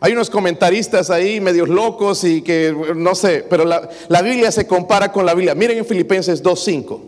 Hay 0.04 0.12
unos 0.12 0.30
comentaristas 0.30 1.10
ahí 1.10 1.40
medios 1.40 1.70
locos 1.70 2.26
y 2.26 2.42
que 2.42 2.76
no 2.94 3.16
sé, 3.16 3.46
pero 3.50 3.64
la, 3.64 3.90
la 4.10 4.22
Biblia 4.22 4.52
se 4.52 4.68
compara 4.68 5.14
con 5.14 5.26
la 5.26 5.34
Biblia. 5.34 5.56
Miren 5.56 5.78
en 5.78 5.86
Filipenses 5.86 6.44
2.5, 6.44 7.00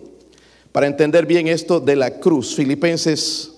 para 0.71 0.87
entender 0.87 1.25
bien 1.25 1.49
esto 1.49 1.81
de 1.81 1.97
la 1.97 2.19
cruz. 2.19 2.55
Filipenses 2.55 3.51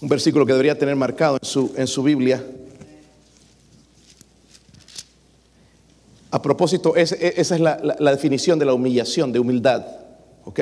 un 0.00 0.08
versículo 0.08 0.46
que 0.46 0.52
debería 0.52 0.78
tener 0.78 0.94
marcado 0.94 1.38
en 1.42 1.48
su, 1.48 1.72
en 1.76 1.86
su 1.86 2.02
Biblia. 2.02 2.44
A 6.30 6.40
propósito, 6.42 6.94
esa 6.94 7.16
es 7.16 7.60
la, 7.60 7.76
definición 8.12 8.58
de 8.58 8.66
la 8.66 8.74
humillación, 8.74 9.32
de 9.32 9.40
humildad. 9.40 9.84
¿Ok? 10.44 10.60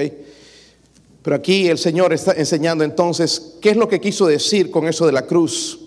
Pero 1.26 1.34
aquí 1.34 1.66
el 1.66 1.76
Señor 1.76 2.12
está 2.12 2.34
enseñando 2.34 2.84
entonces 2.84 3.56
qué 3.60 3.70
es 3.70 3.76
lo 3.76 3.88
que 3.88 4.00
quiso 4.00 4.28
decir 4.28 4.70
con 4.70 4.86
eso 4.86 5.06
de 5.06 5.10
la 5.10 5.26
cruz. 5.26 5.80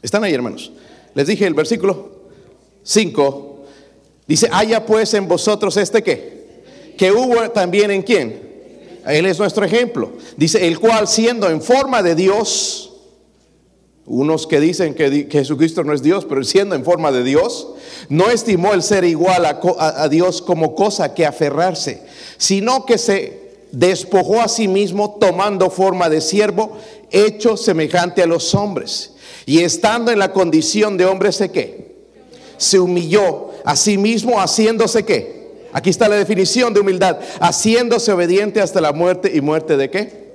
¿Están 0.00 0.24
ahí, 0.24 0.32
hermanos? 0.32 0.72
Les 1.12 1.26
dije 1.26 1.46
el 1.46 1.52
versículo 1.52 2.22
5. 2.82 3.66
Dice, 4.26 4.48
haya 4.50 4.86
pues 4.86 5.12
en 5.12 5.28
vosotros 5.28 5.76
este 5.76 6.02
qué. 6.02 6.94
Que 6.96 7.12
hubo 7.12 7.50
también 7.50 7.90
en 7.90 8.00
quién 8.00 9.02
él 9.06 9.26
es 9.26 9.38
nuestro 9.38 9.66
ejemplo. 9.66 10.12
Dice, 10.38 10.66
el 10.66 10.80
cual 10.80 11.06
siendo 11.06 11.50
en 11.50 11.60
forma 11.60 12.02
de 12.02 12.14
Dios, 12.14 12.95
unos 14.06 14.46
que 14.46 14.60
dicen 14.60 14.94
que, 14.94 15.28
Jesucristo 15.30 15.82
no 15.82 15.92
es 15.92 16.02
Dios, 16.02 16.24
pero 16.24 16.44
siendo 16.44 16.74
en 16.74 16.84
forma 16.84 17.10
de 17.10 17.24
Dios, 17.24 17.68
no 18.08 18.30
estimó 18.30 18.72
el 18.72 18.82
ser 18.82 19.04
igual 19.04 19.44
a, 19.44 19.60
a 19.78 20.08
Dios 20.08 20.40
como 20.42 20.74
cosa 20.74 21.12
que 21.12 21.26
aferrarse, 21.26 22.02
sino 22.38 22.86
que 22.86 22.98
se 22.98 23.46
despojó 23.72 24.40
a 24.40 24.48
sí 24.48 24.68
mismo 24.68 25.16
tomando 25.20 25.70
forma 25.70 26.08
de 26.08 26.20
siervo, 26.20 26.78
hecho 27.10 27.56
semejante 27.56 28.22
a 28.22 28.26
los 28.26 28.54
hombres. 28.54 29.12
Y 29.44 29.60
estando 29.60 30.10
en 30.12 30.18
la 30.18 30.32
condición 30.32 30.96
de 30.96 31.06
hombre, 31.06 31.32
¿se 31.32 31.50
qué? 31.50 31.96
Se 32.56 32.78
humilló 32.78 33.50
a 33.64 33.76
sí 33.76 33.98
mismo 33.98 34.40
haciéndose 34.40 35.04
qué? 35.04 35.36
Aquí 35.72 35.90
está 35.90 36.08
la 36.08 36.16
definición 36.16 36.72
de 36.72 36.80
humildad, 36.80 37.18
haciéndose 37.40 38.10
obediente 38.12 38.60
hasta 38.60 38.80
la 38.80 38.92
muerte 38.92 39.30
y 39.34 39.40
muerte 39.40 39.76
de 39.76 39.90
qué? 39.90 40.25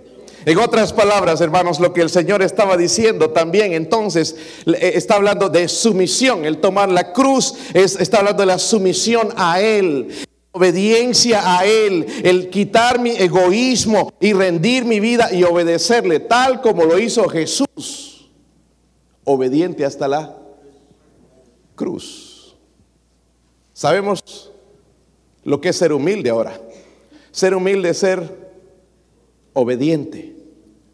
En 0.46 0.58
otras 0.58 0.92
palabras, 0.92 1.40
hermanos, 1.42 1.80
lo 1.80 1.94
que 1.94 2.02
el 2.02 2.10
Señor 2.10 2.42
estaba 2.42 2.76
diciendo 2.76 3.30
también 3.30 3.74
entonces 3.74 4.36
eh, 4.66 4.94
está 4.96 5.16
hablando 5.16 5.50
de 5.50 5.68
sumisión. 5.68 6.46
El 6.46 6.58
tomar 6.58 6.90
la 6.90 7.14
cruz 7.14 7.54
está 7.74 8.20
hablando 8.20 8.42
de 8.42 8.48
la 8.48 8.58
sumisión 8.58 9.30
a 9.38 9.62
Él, 9.62 10.08
obediencia 10.52 11.58
a 11.60 11.66
Él, 11.66 12.08
el 12.24 12.50
quitar 12.50 13.00
mi 13.00 13.12
egoísmo 13.12 14.12
y 14.20 14.34
rendir 14.34 14.86
mi 14.86 15.00
vida 15.00 15.32
y 15.32 15.44
obedecerle, 15.44 16.20
tal 16.20 16.62
como 16.62 16.86
lo 16.86 16.98
hizo 16.98 17.30
Jesús, 17.30 18.32
obediente 19.24 19.86
hasta 19.86 20.08
la 20.08 20.36
cruz. 21.76 22.56
Sabemos 23.74 24.52
lo 25.44 25.62
que 25.62 25.70
es 25.70 25.76
ser 25.76 25.94
humilde 25.94 26.32
ahora. 26.32 26.60
Ser 27.32 27.56
humilde 27.56 27.90
es 27.90 27.98
ser 28.00 28.51
obediente. 29.54 30.36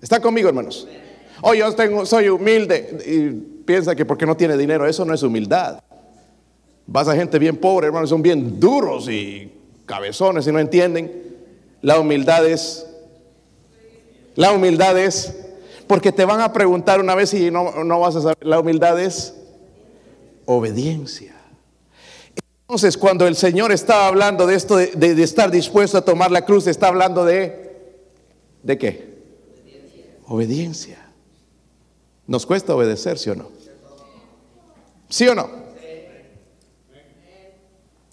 ¿Está 0.01 0.19
conmigo, 0.19 0.49
hermanos? 0.49 0.87
Oh, 1.41 1.53
yo 1.53 1.71
tengo, 1.73 2.05
soy 2.05 2.29
humilde 2.29 2.97
y 3.05 3.63
piensa 3.63 3.95
que 3.95 4.05
porque 4.05 4.25
no 4.25 4.35
tiene 4.35 4.57
dinero, 4.57 4.87
eso 4.87 5.05
no 5.05 5.13
es 5.13 5.23
humildad. 5.23 5.81
Vas 6.85 7.07
a 7.07 7.15
gente 7.15 7.37
bien 7.37 7.57
pobre, 7.57 7.87
hermanos, 7.87 8.09
son 8.09 8.21
bien 8.21 8.59
duros 8.59 9.09
y 9.09 9.51
cabezones 9.85 10.47
y 10.47 10.51
no 10.51 10.59
entienden. 10.59 11.37
La 11.81 11.99
humildad 11.99 12.47
es, 12.47 12.87
la 14.35 14.51
humildad 14.51 14.97
es, 14.97 15.35
porque 15.85 16.11
te 16.11 16.25
van 16.25 16.41
a 16.41 16.53
preguntar 16.53 16.99
una 16.99 17.15
vez 17.15 17.33
y 17.33 17.51
no, 17.51 17.83
no 17.83 17.99
vas 17.99 18.15
a 18.15 18.21
saber, 18.21 18.37
la 18.41 18.59
humildad 18.59 18.99
es 18.99 19.35
obediencia. 20.45 21.35
Entonces, 22.69 22.97
cuando 22.97 23.27
el 23.27 23.35
Señor 23.35 23.71
está 23.71 24.07
hablando 24.07 24.45
de 24.45 24.55
esto, 24.55 24.75
de, 24.75 25.23
estar 25.23 25.51
dispuesto 25.51 25.97
a 25.97 26.01
tomar 26.01 26.31
la 26.31 26.43
cruz, 26.43 26.67
está 26.67 26.89
hablando 26.89 27.23
de, 27.23 27.66
¿de 28.63 28.77
qué? 28.77 29.17
Obediencia. 30.27 30.97
¿Nos 32.27 32.45
cuesta 32.45 32.75
obedecer, 32.75 33.17
sí 33.17 33.29
o 33.29 33.35
no? 33.35 33.49
¿Sí 35.09 35.27
o 35.27 35.35
no? 35.35 35.67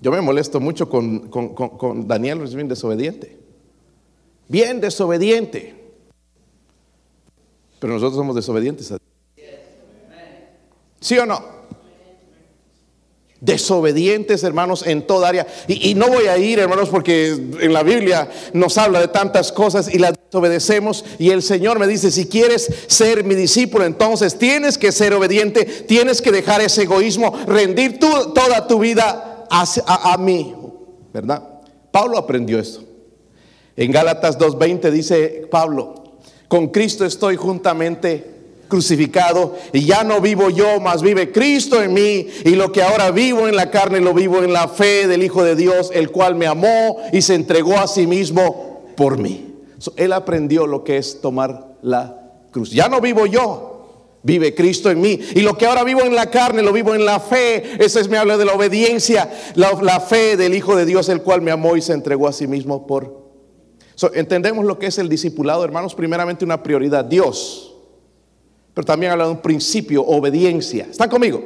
Yo 0.00 0.12
me 0.12 0.20
molesto 0.20 0.60
mucho 0.60 0.88
con, 0.88 1.28
con 1.28 2.06
Daniel, 2.06 2.42
es 2.42 2.54
bien 2.54 2.68
desobediente. 2.68 3.38
Bien 4.48 4.80
desobediente. 4.80 5.74
Pero 7.80 7.94
nosotros 7.94 8.16
somos 8.16 8.36
desobedientes 8.36 8.92
a 8.92 8.98
¿Sí 11.00 11.18
o 11.18 11.26
no? 11.26 11.54
desobedientes, 13.44 14.42
hermanos, 14.42 14.86
en 14.86 15.06
toda 15.06 15.28
área. 15.28 15.46
Y, 15.68 15.94
no 15.94 16.08
voy 16.08 16.26
a 16.26 16.38
ir, 16.38 16.58
hermanos, 16.58 16.88
porque 16.88 17.28
en 17.28 17.72
la 17.74 17.82
Biblia 17.82 18.30
nos 18.54 18.78
habla 18.78 19.00
de 19.00 19.08
tantas 19.08 19.52
cosas 19.52 19.92
y 19.92 19.98
las 19.98 20.14
desobedecemos. 20.34 21.04
Y 21.18 21.30
el 21.30 21.42
Señor 21.42 21.78
me 21.78 21.86
dice, 21.86 22.10
si 22.10 22.26
quieres 22.26 22.68
ser 22.88 23.24
mi 23.24 23.34
discípulo, 23.34 23.84
entonces 23.84 24.36
tienes 24.36 24.78
que 24.78 24.92
ser 24.92 25.14
obediente, 25.14 25.64
tienes 25.64 26.20
que 26.20 26.32
dejar 26.32 26.60
ese 26.60 26.82
egoísmo, 26.82 27.32
rendir 27.46 27.98
toda 27.98 28.66
tu 28.66 28.78
vida 28.78 29.46
a, 29.50 30.16
mí, 30.18 30.54
¿verdad? 31.12 31.42
Pablo 31.92 32.18
aprendió 32.18 32.58
esto. 32.58 32.82
En 33.76 33.92
Gálatas 33.92 34.38
2.20 34.38 34.90
dice 34.90 35.46
Pablo, 35.50 36.18
con 36.48 36.68
Cristo 36.68 37.04
estoy 37.04 37.36
juntamente 37.36 38.32
crucificado 38.68 39.56
y 39.72 39.84
ya 39.84 40.02
no 40.02 40.20
vivo 40.20 40.50
yo, 40.50 40.80
más 40.80 41.02
vive 41.02 41.30
Cristo 41.30 41.82
en 41.82 41.92
mí 41.92 42.26
y 42.44 42.50
lo 42.50 42.72
que 42.72 42.82
ahora 42.82 43.10
vivo 43.10 43.46
en 43.46 43.54
la 43.54 43.70
carne 43.70 44.00
lo 44.00 44.14
vivo 44.14 44.42
en 44.42 44.52
la 44.52 44.68
fe 44.68 45.06
del 45.06 45.22
Hijo 45.22 45.44
de 45.44 45.54
Dios, 45.54 45.90
el 45.94 46.10
cual 46.10 46.34
me 46.34 46.46
amó 46.46 46.98
y 47.12 47.22
se 47.22 47.34
entregó 47.34 47.78
a 47.78 47.86
sí 47.86 48.06
mismo 48.06 48.82
por 48.96 49.18
mí. 49.18 49.43
Él 49.96 50.12
aprendió 50.12 50.66
lo 50.66 50.84
que 50.84 50.96
es 50.96 51.20
tomar 51.20 51.76
la 51.82 52.32
cruz. 52.50 52.70
Ya 52.70 52.88
no 52.88 53.00
vivo 53.00 53.26
yo, 53.26 53.74
Vive 54.24 54.54
Cristo 54.54 54.90
en 54.90 55.02
mí. 55.02 55.20
Y 55.34 55.42
lo 55.42 55.56
que 55.58 55.66
ahora 55.66 55.84
vivo 55.84 56.00
en 56.00 56.14
la 56.14 56.30
carne, 56.30 56.62
lo 56.62 56.72
vivo 56.72 56.94
en 56.94 57.04
la 57.04 57.20
fe. 57.20 57.84
Eso 57.84 58.00
es, 58.00 58.08
me 58.08 58.16
habla 58.16 58.38
de 58.38 58.46
la 58.46 58.54
obediencia, 58.54 59.30
la, 59.54 60.00
fe 60.00 60.38
del 60.38 60.54
Hijo 60.54 60.74
de 60.76 60.86
Dios, 60.86 61.10
el 61.10 61.20
cual 61.20 61.42
me 61.42 61.50
amó 61.50 61.76
y 61.76 61.82
se 61.82 61.92
entregó 61.92 62.26
a 62.26 62.32
sí 62.32 62.46
mismo 62.46 62.86
por... 62.86 63.22
entendemos 64.14 64.64
lo 64.64 64.78
que 64.78 64.86
es 64.86 64.96
el 64.96 65.10
discipulado, 65.10 65.62
hermanos. 65.62 65.94
Primeramente 65.94 66.42
una 66.42 66.62
prioridad, 66.62 67.04
Dios. 67.04 67.76
Pero 68.72 68.86
también 68.86 69.12
habla 69.12 69.26
de 69.26 69.32
un 69.32 69.42
principio, 69.42 70.02
obediencia. 70.02 70.86
¿Están 70.90 71.10
conmigo? 71.10 71.44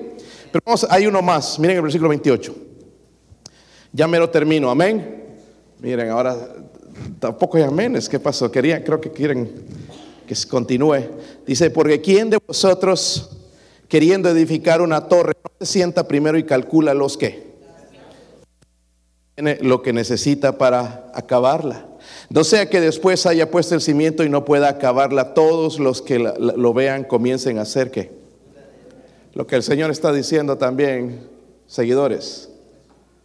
Pero 0.53 0.63
vamos, 0.65 0.87
hay 0.89 1.09
uno 1.09 1.21
más. 1.21 1.59
Miren 1.59 1.79
el 1.79 1.83
versículo 1.83 2.11
28. 2.11 2.55
Ya 3.93 4.07
me 4.07 4.21
lo 4.21 4.31
termino. 4.31 4.71
Amén. 4.71 5.37
Miren, 5.81 6.11
ahora 6.11 6.37
tampoco 7.19 7.57
hay 7.57 7.65
aménes. 7.65 8.09
¿Qué 8.09 8.19
pasó? 8.19 8.51
Querían, 8.51 8.83
creo 8.83 9.01
que 9.01 9.11
quieren 9.11 9.51
que 10.29 10.35
continúe. 10.49 11.05
Dice, 11.47 11.71
porque 11.71 12.01
¿quién 12.01 12.31
de 12.31 12.39
vosotros 12.47 13.31
queriendo 13.89 14.29
edificar 14.29 14.83
una 14.83 15.09
torre 15.09 15.33
no 15.43 15.51
se 15.61 15.73
sienta 15.73 16.07
primero 16.07 16.39
y 16.39 16.45
calcula 16.45 16.95
los 16.95 17.17
que? 17.17 17.49
Lo 19.61 19.83
que 19.83 19.93
necesita 19.93 20.59
para 20.59 21.11
acabarla. 21.15 21.87
No 22.29 22.45
sea 22.45 22.69
que 22.69 22.81
después 22.81 23.25
haya 23.25 23.51
puesto 23.51 23.75
el 23.75 23.81
cimiento 23.81 24.25
y 24.25 24.29
no 24.29 24.45
pueda 24.45 24.69
acabarla. 24.69 25.33
Todos 25.33 25.79
los 25.79 26.03
que 26.03 26.19
lo 26.19 26.75
vean 26.75 27.05
comiencen 27.05 27.59
a 27.59 27.63
hacer 27.63 27.91
que. 27.91 28.13
Lo 29.35 29.47
que 29.47 29.57
el 29.57 29.63
Señor 29.63 29.91
está 29.91 30.13
diciendo 30.13 30.59
también, 30.59 31.21
seguidores. 31.67 32.51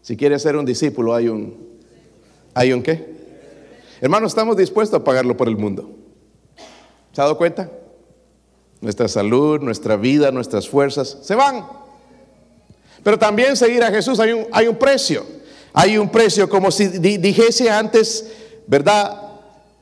Si 0.02 0.16
quieres 0.16 0.44
ser 0.44 0.56
un 0.56 0.66
discípulo, 0.66 1.16
hay 1.16 1.30
un, 1.30 1.58
¿hay 2.54 2.72
un 2.72 2.84
qué? 2.84 3.13
Hermano, 4.04 4.28
estamos 4.28 4.58
dispuestos 4.58 5.00
a 5.00 5.04
pagarlo 5.06 5.38
por 5.38 5.48
el 5.48 5.56
mundo. 5.56 5.90
¿Se 7.14 7.22
ha 7.22 7.24
dado 7.24 7.38
cuenta? 7.38 7.72
Nuestra 8.82 9.08
salud, 9.08 9.62
nuestra 9.62 9.96
vida, 9.96 10.30
nuestras 10.30 10.68
fuerzas 10.68 11.20
se 11.22 11.36
van. 11.36 11.66
Pero 13.02 13.18
también 13.18 13.56
seguir 13.56 13.82
a 13.82 13.92
Jesús 13.92 14.20
hay 14.20 14.34
un, 14.34 14.46
hay 14.52 14.68
un 14.68 14.76
precio. 14.76 15.26
Hay 15.72 15.98
un 15.98 16.10
precio, 16.10 16.50
como 16.50 16.70
si 16.70 16.90
dijese 16.90 17.70
antes, 17.70 18.30
¿verdad? 18.68 19.22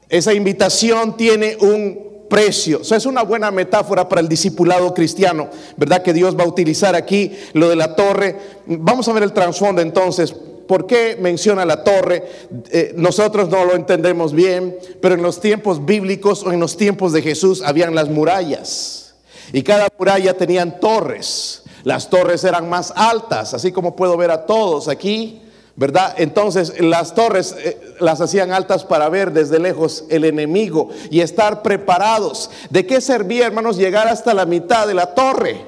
Esa 0.08 0.36
invitación 0.36 1.18
tiene 1.18 1.58
un 1.60 2.28
precio. 2.30 2.82
Eso 2.82 2.96
es 2.96 3.08
una 3.08 3.24
buena 3.24 3.50
metáfora 3.50 4.08
para 4.08 4.22
el 4.22 4.30
discipulado 4.30 4.94
cristiano, 4.94 5.50
¿verdad? 5.78 6.04
Que 6.04 6.14
Dios 6.14 6.38
va 6.38 6.44
a 6.44 6.48
utilizar 6.48 6.94
aquí 6.94 7.36
lo 7.54 7.70
de 7.70 7.76
la 7.76 7.96
torre. 7.96 8.38
Vamos 8.68 9.08
a 9.08 9.14
ver 9.14 9.24
el 9.24 9.34
trasfondo 9.34 9.82
entonces. 9.82 10.32
¿Por 10.68 10.88
qué 10.88 11.18
menciona 11.20 11.66
la 11.66 11.84
torre? 11.84 12.24
Eh, 12.70 12.94
nosotros 12.96 13.50
no 13.50 13.66
lo 13.66 13.76
entendemos 13.76 14.34
bien, 14.34 14.78
pero 15.02 15.16
en 15.16 15.22
los 15.22 15.40
tiempos 15.40 15.86
bíblicos 15.86 16.44
o 16.44 16.52
en 16.52 16.60
los 16.60 16.78
tiempos 16.78 17.14
de 17.14 17.22
Jesús 17.22 17.62
habían 17.64 17.96
las 17.96 18.10
murallas. 18.10 19.16
Y 19.54 19.64
cada 19.64 19.88
muralla 19.98 20.36
tenían 20.36 20.80
torres. 20.80 21.64
Las 21.84 22.10
torres 22.10 22.44
eran 22.44 22.70
más 22.70 22.94
altas, 22.96 23.54
así 23.54 23.72
como 23.72 23.96
puedo 23.96 24.16
ver 24.16 24.32
a 24.32 24.46
todos 24.46 24.88
aquí, 24.88 25.42
¿verdad? 25.76 26.14
Entonces 26.18 26.80
las 26.80 27.16
torres 27.16 27.56
eh, 27.58 27.80
las 28.00 28.22
hacían 28.22 28.52
altas 28.52 28.84
para 28.84 29.10
ver 29.10 29.32
desde 29.32 29.60
lejos 29.60 30.06
el 30.10 30.26
enemigo 30.26 30.90
y 31.10 31.22
estar 31.22 31.62
preparados. 31.64 32.52
¿De 32.70 32.86
qué 32.86 33.02
servía, 33.02 33.48
hermanos, 33.48 33.78
llegar 33.78 34.08
hasta 34.08 34.34
la 34.34 34.46
mitad 34.46 34.88
de 34.88 34.94
la 34.94 35.16
torre 35.16 35.66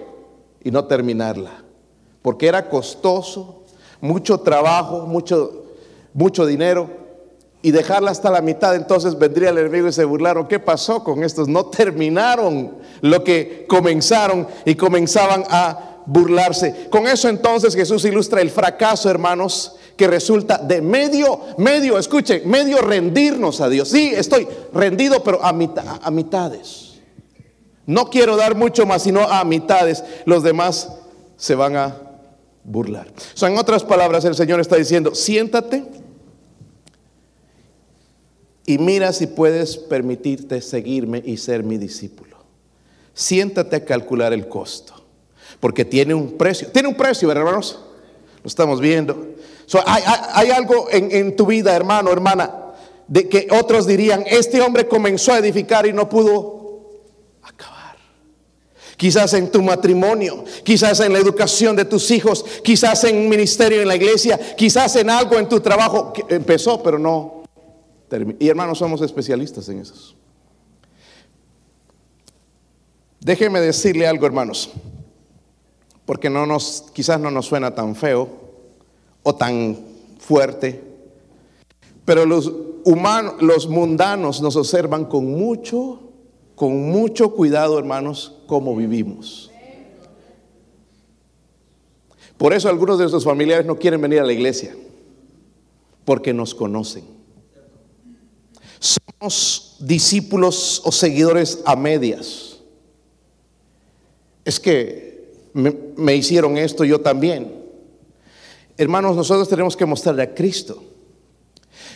y 0.64 0.72
no 0.72 0.86
terminarla? 0.86 1.64
Porque 2.22 2.48
era 2.48 2.70
costoso, 2.70 3.63
mucho 4.04 4.38
trabajo, 4.40 5.08
mucho, 5.08 5.64
mucho 6.14 6.46
dinero 6.46 6.90
y 7.62 7.72
dejarla 7.72 8.12
hasta 8.12 8.30
la 8.30 8.42
mitad, 8.42 8.76
entonces 8.76 9.18
vendría 9.18 9.52
el 9.52 9.58
enemigo 9.60 9.88
y 9.88 9.94
se 9.94 10.04
burlaron. 10.04 10.46
¿Qué 10.50 10.60
pasó 10.60 11.06
con 11.06 11.24
estos? 11.24 11.48
No 11.48 11.68
terminaron 11.68 12.80
lo 13.00 13.24
que 13.24 13.66
comenzaron 13.70 14.46
y 14.66 14.76
comenzaban 14.76 15.46
a 15.50 16.02
burlarse. 16.06 16.90
Con 16.90 17.08
eso 17.08 17.30
entonces 17.30 17.74
Jesús 17.74 18.04
ilustra 18.04 18.42
el 18.42 18.50
fracaso, 18.50 19.10
hermanos, 19.10 19.78
que 19.96 20.08
resulta 20.08 20.58
de 20.58 20.82
medio, 20.82 21.40
medio, 21.58 21.98
escuchen, 21.98 22.42
medio 22.44 22.82
rendirnos 22.82 23.62
a 23.62 23.70
Dios. 23.70 23.88
Sí, 23.88 24.12
estoy 24.14 24.46
rendido, 24.74 25.24
pero 25.24 25.42
a, 25.42 25.54
mitad, 25.54 25.86
a 26.02 26.12
mitades. 26.12 26.96
No 27.86 28.10
quiero 28.10 28.36
dar 28.36 28.56
mucho 28.56 28.86
más, 28.86 29.04
sino 29.04 29.22
a 29.22 29.46
mitades. 29.46 30.04
Los 30.26 30.44
demás 30.44 30.90
se 31.38 31.56
van 31.56 31.78
a 31.78 32.13
burlar. 32.64 33.12
O 33.42 33.46
en 33.46 33.58
otras 33.58 33.84
palabras, 33.84 34.26
el 34.26 34.36
Señor 34.36 34.60
está 34.60 34.76
diciendo, 34.76 35.14
siéntate 35.16 35.84
y 38.66 38.78
mira 38.78 39.12
si 39.12 39.28
puedes 39.28 39.78
permitirte 39.78 40.62
seguirme 40.62 41.22
y 41.26 41.38
ser 41.38 41.64
mi 41.64 41.78
discípulo. 41.78 42.38
Siéntate 43.14 43.76
a 43.76 43.86
calcular 43.86 44.34
el 44.34 44.48
costo, 44.48 44.94
porque 45.60 45.86
tiene 45.86 46.14
un 46.14 46.38
precio. 46.38 46.70
Tiene 46.72 46.88
un 46.88 46.96
precio, 46.96 47.32
hermanos? 47.32 47.80
Lo 48.42 48.48
estamos 48.48 48.80
viendo. 48.80 49.36
hay, 49.86 50.50
algo 50.50 50.88
en, 50.90 51.12
en 51.12 51.36
tu 51.36 51.46
vida, 51.46 51.76
hermano, 51.76 52.12
hermana, 52.12 52.74
de 53.08 53.30
que 53.30 53.48
otros 53.52 53.86
dirían, 53.86 54.24
este 54.26 54.62
hombre 54.62 54.88
comenzó 54.88 55.34
a 55.34 55.40
edificar 55.40 55.86
y 55.86 55.94
no 55.94 56.10
pudo 56.10 56.63
quizás 58.98 59.34
en 59.34 59.52
tu 59.52 59.62
matrimonio, 59.62 60.44
quizás 60.64 61.00
en 61.00 61.14
la 61.14 61.20
educación 61.20 61.76
de 61.76 61.86
tus 61.86 62.10
hijos, 62.12 62.46
quizás 62.64 63.04
en 63.04 63.18
un 63.18 63.30
ministerio 63.30 63.82
en 63.82 63.88
la 63.88 63.96
iglesia, 63.96 64.40
quizás 64.56 64.96
en 64.96 65.10
algo 65.10 65.38
en 65.38 65.50
tu 65.50 65.60
trabajo 65.60 66.14
empezó 66.30 66.82
pero 66.82 67.00
no 67.00 67.44
terminó. 68.08 68.38
Y 68.40 68.48
hermanos, 68.48 68.78
somos 68.78 69.02
especialistas 69.02 69.68
en 69.70 69.80
eso. 69.80 70.16
Déjeme 73.20 73.62
decirle 73.62 74.06
algo, 74.06 74.26
hermanos, 74.26 74.70
porque 76.06 76.30
no 76.30 76.46
nos, 76.46 76.86
quizás 76.94 77.20
no 77.20 77.32
nos 77.32 77.46
suena 77.46 77.74
tan 77.74 77.96
feo 77.96 78.28
o 79.24 79.34
tan 79.34 79.80
fuerte, 80.20 80.84
pero 82.04 82.26
los 82.26 82.52
humanos, 82.84 83.36
los 83.40 83.68
mundanos 83.70 84.42
nos 84.42 84.58
observan 84.58 85.06
con 85.06 85.26
mucho 85.26 86.03
con 86.56 86.90
mucho 86.90 87.32
cuidado, 87.34 87.78
hermanos, 87.80 88.34
cómo 88.48 88.76
vivimos. 88.76 89.52
Por 92.38 92.54
eso 92.54 92.70
algunos 92.70 92.98
de 92.98 93.04
nuestros 93.04 93.24
familiares 93.24 93.66
no 93.66 93.78
quieren 93.78 94.02
venir 94.02 94.20
a 94.20 94.26
la 94.26 94.34
iglesia, 94.34 94.76
porque 96.04 96.34
nos 96.34 96.54
conocen. 96.54 97.06
Somos 98.80 99.78
discípulos 99.80 100.82
o 100.84 100.92
seguidores 100.92 101.62
a 101.66 101.76
medias. 101.76 102.58
Es 104.44 104.60
que 104.60 105.32
me, 105.54 106.16
hicieron 106.16 106.58
esto, 106.58 106.84
yo 106.84 107.00
también. 107.00 107.64
Hermanos, 108.78 109.16
nosotros 109.16 109.48
tenemos 109.48 109.78
que 109.78 109.86
mostrarle 109.86 110.24
a 110.24 110.34
Cristo. 110.34 110.84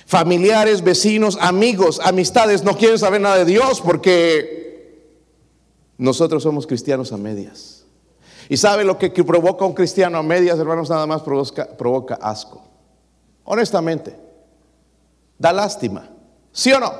Familiares, 0.06 0.84
vecinos, 0.84 1.38
amigos, 1.42 2.00
amistades 2.04 2.64
no 2.64 2.78
quieren 2.78 2.98
saber 2.98 3.22
nada 3.22 3.38
de 3.38 3.46
Dios 3.46 3.82
porque 3.82 5.08
nosotros 5.98 6.44
somos 6.44 6.68
cristianos 6.68 7.12
a 7.12 7.18
medias. 7.18 7.86
¿Y 8.50 8.58
sabe 8.58 8.84
lo 8.84 8.98
que 8.98 9.10
provoca 9.10 9.66
un 9.66 9.74
cristiano 9.74 10.18
a 10.18 10.24
medias, 10.24 10.58
hermanos? 10.58 10.90
Nada 10.90 11.06
más 11.06 11.22
provoca, 11.22 11.68
provoca 11.78 12.16
asco. 12.16 12.64
Honestamente, 13.44 14.16
da 15.38 15.52
lástima. 15.52 16.10
¿Sí 16.52 16.72
o 16.72 16.80
no? 16.80 16.94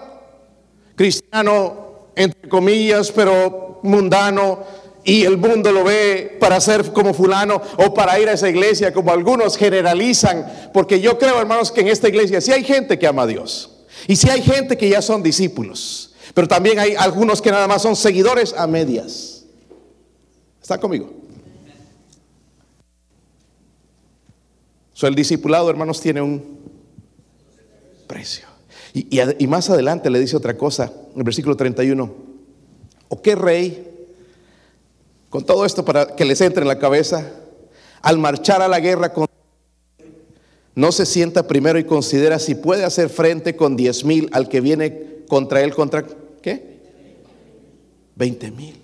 Cristiano, 0.96 2.10
entre 2.16 2.50
comillas, 2.50 3.12
pero 3.12 3.80
mundano, 3.84 4.60
y 5.08 5.24
el 5.24 5.38
mundo 5.38 5.72
lo 5.72 5.86
ve 5.86 6.36
para 6.38 6.60
ser 6.60 6.92
como 6.92 7.14
fulano 7.14 7.62
o 7.78 7.94
para 7.94 8.20
ir 8.20 8.28
a 8.28 8.34
esa 8.34 8.50
iglesia, 8.50 8.94
como 8.94 9.14
algunos 9.14 9.56
generalizan, 9.56 10.70
porque 10.74 11.00
yo 11.00 11.18
creo, 11.18 11.40
hermanos, 11.40 11.72
que 11.72 11.80
en 11.80 11.88
esta 11.88 12.10
iglesia 12.10 12.42
sí 12.42 12.52
hay 12.52 12.66
gente 12.66 13.00
que 13.00 13.08
ama 13.08 13.22
a 13.22 13.28
Dios 13.28 13.86
y 14.06 14.18
sí 14.18 14.30
hay 14.30 14.42
gente 14.42 14.78
que 14.78 14.90
ya 14.90 15.02
son 15.02 15.24
discípulos, 15.24 16.14
pero 16.34 16.46
también 16.46 16.78
hay 16.78 16.94
algunos 16.96 17.42
que 17.42 17.52
nada 17.52 17.70
más 17.70 17.84
son 17.84 17.96
seguidores 17.96 18.54
a 18.58 18.68
medias. 18.68 19.46
¿Están 20.62 20.82
conmigo? 20.82 21.10
So, 24.92 25.08
el 25.08 25.16
discipulado, 25.16 25.70
hermanos, 25.70 26.02
tiene 26.02 26.22
un 26.22 26.60
precio. 28.08 28.46
Y, 28.94 29.48
más 29.48 29.70
adelante 29.70 30.10
le 30.10 30.20
dice 30.20 30.36
otra 30.36 30.58
cosa, 30.58 30.92
en 31.14 31.20
el 31.20 31.24
versículo 31.24 31.56
31. 31.56 32.14
¿O 33.08 33.22
qué 33.22 33.36
rey 33.36 33.87
con 35.38 35.46
todo 35.46 35.66
esto 35.66 35.86
para 35.86 36.16
que 36.16 36.26
les 36.26 36.42
entre 36.42 36.64
en 36.64 36.68
la 36.68 36.80
cabeza, 36.80 37.24
al 38.02 38.18
marchar 38.18 38.64
a 38.64 38.68
la 38.68 38.80
guerra 38.80 39.14
con 39.14 39.28
no 40.74 40.92
se 40.92 41.06
sienta 41.06 41.46
primero 41.46 41.78
y 41.78 41.84
considera 41.84 42.40
si 42.40 42.56
puede 42.56 42.84
hacer 42.84 43.08
frente 43.08 43.56
con 43.56 43.76
10 43.76 44.04
mil 44.06 44.30
al 44.32 44.50
que 44.50 44.62
viene 44.62 45.26
contra 45.28 45.62
él, 45.62 45.76
contra 45.76 46.08
¿qué? 46.42 46.80
20 48.16 48.50
mil. 48.50 48.82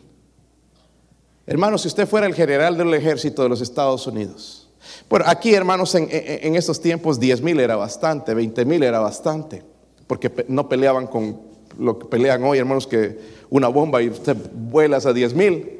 Hermanos, 1.47 1.81
si 1.81 1.87
usted 1.87 2.07
fuera 2.07 2.27
el 2.27 2.35
general 2.35 2.77
del 2.77 2.93
ejército 2.93 3.41
de 3.41 3.49
los 3.49 3.59
Estados 3.59 4.05
Unidos, 4.05 4.69
bueno, 5.09 5.25
aquí 5.27 5.55
hermanos, 5.55 5.95
en, 5.95 6.55
estos 6.55 6.79
tiempos 6.79 7.19
10 7.19 7.41
mil 7.41 7.59
era 7.61 7.77
bastante, 7.77 8.35
20 8.35 8.63
mil 8.65 8.83
era 8.83 8.99
bastante, 8.99 9.63
porque 10.05 10.31
no 10.49 10.69
peleaban 10.69 11.07
con 11.07 11.35
lo 11.79 11.97
que 11.97 12.05
pelean 12.05 12.43
hoy, 12.43 12.59
hermanos, 12.59 12.85
que 12.85 13.17
una 13.49 13.69
bomba 13.69 14.03
y 14.03 14.11
te 14.11 14.33
vuelas 14.33 15.07
a 15.07 15.13
10 15.13 15.33
mil. 15.33 15.79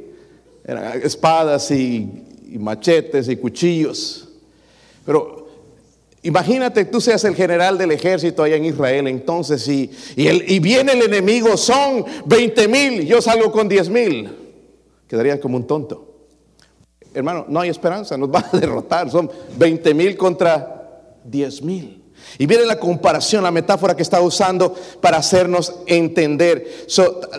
Espadas 0.66 1.72
y, 1.72 2.10
machetes 2.60 3.28
y 3.30 3.36
cuchillos. 3.36 4.30
Pero 5.06 5.48
imagínate 6.22 6.86
tú 6.86 7.02
seas 7.02 7.24
el 7.26 7.36
general 7.36 7.78
del 7.78 7.92
ejército 7.92 8.44
allá 8.44 8.56
en 8.56 8.66
Israel 8.66 9.08
entonces 9.08 9.68
y, 9.68 9.90
y, 10.16 10.56
y 10.56 10.60
viene 10.60 10.94
el 10.94 11.02
enemigo, 11.02 11.58
son 11.58 12.06
20 12.26 12.68
mil, 12.68 13.06
yo 13.06 13.22
salgo 13.22 13.52
con 13.52 13.68
10 13.68 13.90
mil. 13.90 14.30
Quedarían 15.08 15.40
como 15.40 15.58
un 15.58 15.68
tonto. 15.68 16.14
Hermano, 17.14 17.46
no 17.48 17.60
hay 17.60 17.70
esperanza, 17.70 18.18
nos 18.18 18.30
va 18.34 18.50
a 18.52 18.58
derrotar. 18.58 19.10
Son 19.10 19.30
20 19.58 19.94
mil 19.94 20.18
contra 20.18 21.18
10 21.24 21.62
mil. 21.62 22.03
Y 22.38 22.46
viene 22.46 22.66
la 22.66 22.80
comparación, 22.80 23.44
la 23.44 23.52
metáfora 23.52 23.96
que 23.96 24.02
está 24.02 24.22
usando 24.22 24.76
para 25.02 25.18
hacernos 25.18 25.74
entender. 25.86 26.86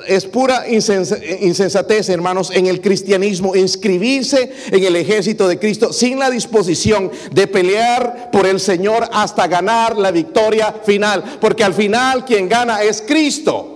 es 0.07 0.25
pura 0.27 0.65
insensatez, 0.69 2.09
hermanos, 2.09 2.51
en 2.53 2.67
el 2.67 2.81
cristianismo, 2.81 3.57
inscribirse 3.57 4.53
en 4.71 4.85
el 4.85 4.97
ejército 4.97 5.49
de 5.49 5.59
Cristo 5.59 5.93
sin 5.93 6.19
la 6.19 6.31
disposición 6.31 7.11
de 7.33 7.47
pelear 7.47 8.31
por 8.31 8.47
el 8.47 8.61
Señor 8.61 9.09
hasta 9.13 9.47
ganar 9.47 9.97
la 9.97 10.11
victoria 10.11 10.75
final. 10.85 11.39
Porque 11.41 11.65
al 11.65 11.75
final 11.75 12.25
quien 12.25 12.49
gana 12.49 12.83
es 12.83 13.03
Cristo. 13.03 13.71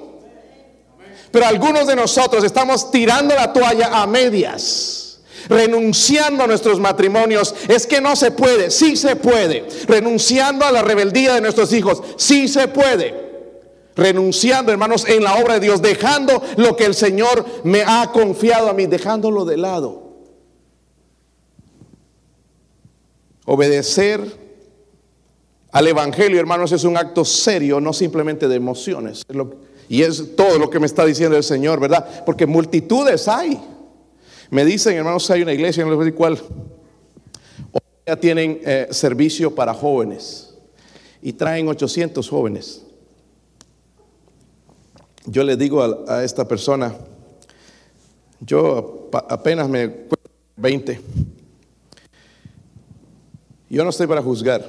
Pero 1.30 1.46
algunos 1.46 1.86
de 1.86 1.96
nosotros 1.96 2.44
estamos 2.44 2.90
tirando 2.90 3.34
la 3.34 3.52
toalla 3.52 4.00
a 4.00 4.06
medias 4.06 5.07
renunciando 5.48 6.44
a 6.44 6.46
nuestros 6.46 6.80
matrimonios. 6.80 7.54
Es 7.68 7.86
que 7.86 8.00
no 8.00 8.16
se 8.16 8.30
puede, 8.30 8.70
sí 8.70 8.96
se 8.96 9.16
puede. 9.16 9.66
Renunciando 9.86 10.64
a 10.64 10.72
la 10.72 10.82
rebeldía 10.82 11.34
de 11.34 11.40
nuestros 11.40 11.72
hijos, 11.72 12.02
sí 12.16 12.48
se 12.48 12.68
puede. 12.68 13.28
Renunciando, 13.96 14.70
hermanos, 14.70 15.08
en 15.08 15.24
la 15.24 15.36
obra 15.36 15.54
de 15.54 15.60
Dios, 15.60 15.82
dejando 15.82 16.42
lo 16.56 16.76
que 16.76 16.84
el 16.84 16.94
Señor 16.94 17.44
me 17.64 17.82
ha 17.82 18.10
confiado 18.12 18.68
a 18.68 18.72
mí, 18.72 18.86
dejándolo 18.86 19.44
de 19.44 19.56
lado. 19.56 20.08
Obedecer 23.44 24.20
al 25.72 25.88
Evangelio, 25.88 26.38
hermanos, 26.38 26.70
es 26.72 26.84
un 26.84 26.96
acto 26.96 27.24
serio, 27.24 27.80
no 27.80 27.92
simplemente 27.92 28.46
de 28.46 28.56
emociones. 28.56 29.24
y 29.88 30.02
es 30.02 30.36
todo 30.36 30.58
lo 30.58 30.70
que 30.70 30.78
me 30.78 30.86
está 30.86 31.04
diciendo 31.04 31.36
el 31.36 31.42
Señor, 31.42 31.80
¿verdad? 31.80 32.24
Porque 32.24 32.46
multitudes 32.46 33.26
hay. 33.26 33.60
Me 34.50 34.64
dicen, 34.64 34.96
hermanos, 34.96 35.30
hay 35.30 35.42
una 35.42 35.52
iglesia, 35.52 35.82
en 35.82 35.88
el 35.88 36.14
cual 36.14 36.40
ya 38.06 38.16
tienen 38.16 38.60
eh, 38.64 38.88
servicio 38.90 39.54
para 39.54 39.74
jóvenes 39.74 40.54
y 41.20 41.34
traen 41.34 41.68
800 41.68 42.26
jóvenes. 42.28 42.82
Yo 45.26 45.42
le 45.42 45.56
digo 45.56 45.82
a, 46.08 46.24
esta 46.24 46.48
persona, 46.48 46.94
yo 48.40 49.10
apenas 49.28 49.68
me 49.68 50.06
20. 50.56 51.00
Yo 53.68 53.84
no 53.84 53.90
estoy 53.90 54.06
para 54.06 54.22
juzgar. 54.22 54.64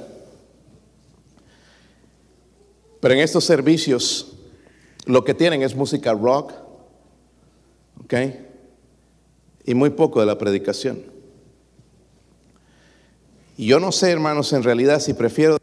Pero 2.99 3.13
en 3.13 3.21
estos 3.21 3.45
servicios 3.45 4.33
lo 5.05 5.23
que 5.23 5.33
tienen 5.33 5.61
es 5.61 5.73
música 5.73 6.11
rock, 6.11 6.51
¿ok? 8.03 8.13
Y 9.65 9.73
muy 9.73 9.91
poco 9.91 10.19
de 10.19 10.25
la 10.25 10.37
predicación. 10.37 11.03
Y 13.57 13.65
yo 13.65 13.79
no 13.79 13.91
sé, 13.91 14.11
hermanos, 14.11 14.53
en 14.53 14.63
realidad 14.63 14.99
si 14.99 15.13
prefiero 15.13 15.57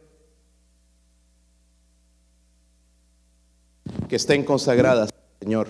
que 4.08 4.16
estén 4.16 4.44
consagradas, 4.44 5.10
Señor, 5.40 5.68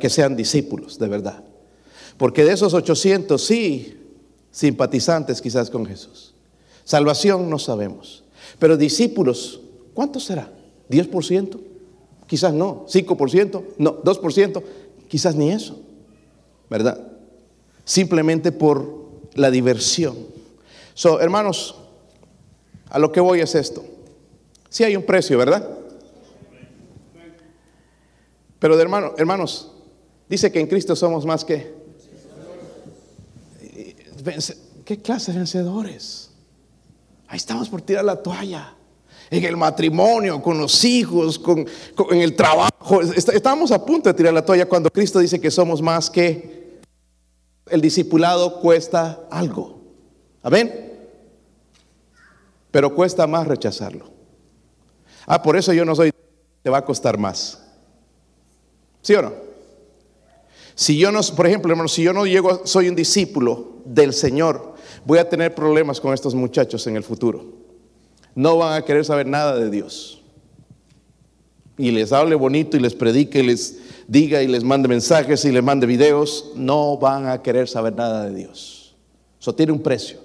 que 0.00 0.10
sean 0.10 0.36
discípulos, 0.36 0.98
de 0.98 1.08
verdad. 1.08 1.44
Porque 2.16 2.44
de 2.44 2.52
esos 2.52 2.74
800, 2.74 3.42
sí, 3.42 3.98
simpatizantes 4.50 5.40
quizás 5.40 5.70
con 5.70 5.86
Jesús. 5.86 6.34
Salvación 6.84 7.48
no 7.48 7.58
sabemos. 7.58 8.24
Pero 8.58 8.76
discípulos, 8.76 9.60
¿cuántos 9.94 10.24
será? 10.24 10.52
¿10%? 10.90 11.60
Quizás 12.26 12.52
no. 12.52 12.86
¿5%? 12.86 13.64
No. 13.78 14.02
¿2%? 14.02 14.62
Quizás 15.08 15.34
ni 15.34 15.50
eso. 15.50 15.80
¿Verdad? 16.68 17.07
Simplemente 17.88 18.52
por 18.52 19.08
la 19.32 19.50
diversión. 19.50 20.14
So, 20.92 21.20
hermanos, 21.22 21.74
a 22.90 22.98
lo 22.98 23.10
que 23.10 23.18
voy 23.18 23.40
es 23.40 23.54
esto. 23.54 23.82
Sí 24.68 24.84
hay 24.84 24.94
un 24.94 25.04
precio, 25.04 25.38
¿verdad? 25.38 25.66
Pero 28.58 28.78
hermano, 28.78 29.14
hermanos, 29.16 29.72
dice 30.28 30.52
que 30.52 30.60
en 30.60 30.66
Cristo 30.66 30.94
somos 30.94 31.24
más 31.24 31.46
que 31.46 31.78
¿Qué 34.84 35.00
clase 35.00 35.32
de 35.32 35.38
vencedores? 35.38 36.30
Ahí 37.28 37.38
estamos 37.38 37.70
por 37.70 37.80
tirar 37.80 38.04
la 38.04 38.16
toalla. 38.16 38.74
En 39.30 39.44
el 39.44 39.56
matrimonio, 39.56 40.42
con 40.42 40.58
los 40.58 40.84
hijos, 40.84 41.38
con, 41.38 41.66
en 42.10 42.20
el 42.20 42.36
trabajo. 42.36 43.00
Estamos 43.00 43.70
a 43.70 43.82
punto 43.82 44.10
de 44.10 44.14
tirar 44.14 44.34
la 44.34 44.44
toalla 44.44 44.68
cuando 44.68 44.90
Cristo 44.90 45.20
dice 45.20 45.40
que 45.40 45.50
somos 45.50 45.80
más 45.80 46.10
que 46.10 46.58
el 47.70 47.80
discipulado 47.80 48.60
cuesta 48.60 49.20
algo. 49.30 49.80
Amén. 50.42 50.92
Pero 52.70 52.94
cuesta 52.94 53.26
más 53.26 53.46
rechazarlo. 53.46 54.10
Ah, 55.26 55.42
por 55.42 55.56
eso 55.56 55.72
yo 55.72 55.84
no 55.84 55.94
soy, 55.94 56.12
te 56.62 56.70
va 56.70 56.78
a 56.78 56.84
costar 56.84 57.18
más. 57.18 57.62
¿Sí 59.02 59.14
o 59.14 59.22
no? 59.22 59.32
Si 60.74 60.96
yo 60.96 61.10
no, 61.10 61.20
por 61.36 61.46
ejemplo, 61.46 61.72
hermano, 61.72 61.88
si 61.88 62.02
yo 62.02 62.12
no 62.12 62.24
llego, 62.24 62.64
soy 62.64 62.88
un 62.88 62.94
discípulo 62.94 63.78
del 63.84 64.12
Señor, 64.12 64.74
voy 65.04 65.18
a 65.18 65.28
tener 65.28 65.54
problemas 65.54 66.00
con 66.00 66.14
estos 66.14 66.34
muchachos 66.34 66.86
en 66.86 66.96
el 66.96 67.02
futuro. 67.02 67.46
No 68.34 68.58
van 68.58 68.74
a 68.74 68.84
querer 68.84 69.04
saber 69.04 69.26
nada 69.26 69.56
de 69.56 69.70
Dios. 69.70 70.22
Y 71.76 71.90
les 71.90 72.12
hable 72.12 72.36
bonito 72.36 72.76
y 72.76 72.80
les 72.80 72.94
predique 72.94 73.40
y 73.40 73.46
les 73.46 73.78
diga 74.08 74.42
y 74.42 74.48
les 74.48 74.64
mande 74.64 74.88
mensajes 74.88 75.44
y 75.44 75.52
les 75.52 75.62
mande 75.62 75.86
videos, 75.86 76.52
no 76.56 76.96
van 76.96 77.28
a 77.28 77.42
querer 77.42 77.68
saber 77.68 77.94
nada 77.94 78.24
de 78.24 78.34
Dios. 78.34 78.96
Eso 79.40 79.54
tiene 79.54 79.70
un 79.70 79.82
precio. 79.82 80.18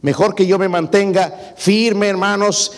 Mejor 0.00 0.34
que 0.34 0.46
yo 0.46 0.58
me 0.58 0.68
mantenga 0.68 1.54
firme, 1.56 2.08
hermanos, 2.08 2.72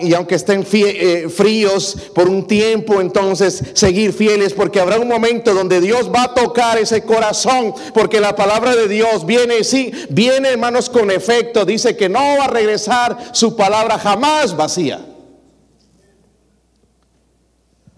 y 0.00 0.14
aunque 0.14 0.34
estén 0.34 0.66
eh, 0.72 1.28
fríos 1.28 1.96
por 2.12 2.28
un 2.28 2.44
tiempo, 2.44 3.00
entonces 3.00 3.62
seguir 3.74 4.12
fieles, 4.12 4.52
porque 4.52 4.80
habrá 4.80 4.98
un 4.98 5.06
momento 5.06 5.54
donde 5.54 5.80
Dios 5.80 6.10
va 6.12 6.24
a 6.24 6.34
tocar 6.34 6.76
ese 6.78 7.02
corazón, 7.02 7.72
porque 7.94 8.18
la 8.18 8.34
palabra 8.34 8.74
de 8.74 8.88
Dios 8.88 9.24
viene, 9.24 9.62
sí, 9.62 9.92
viene, 10.10 10.48
hermanos, 10.48 10.90
con 10.90 11.12
efecto. 11.12 11.64
Dice 11.64 11.96
que 11.96 12.08
no 12.08 12.18
va 12.18 12.46
a 12.46 12.50
regresar 12.50 13.16
su 13.30 13.54
palabra 13.54 13.96
jamás 13.96 14.56
vacía. 14.56 15.15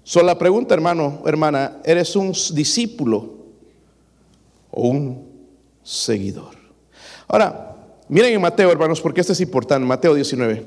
So, 0.09 0.23
la 0.23 0.38
pregunta, 0.38 0.73
hermano, 0.73 1.23
hermana, 1.27 1.83
¿eres 1.85 2.16
un 2.16 2.33
discípulo 2.55 3.29
o 4.71 4.88
un 4.88 5.29
seguidor? 5.83 6.57
Ahora, 7.27 7.77
miren 8.09 8.33
en 8.33 8.40
Mateo, 8.40 8.73
hermanos, 8.73 9.03
porque 9.03 9.21
esto 9.21 9.35
es 9.35 9.40
importante, 9.42 9.87
Mateo 9.87 10.14
19. 10.14 10.64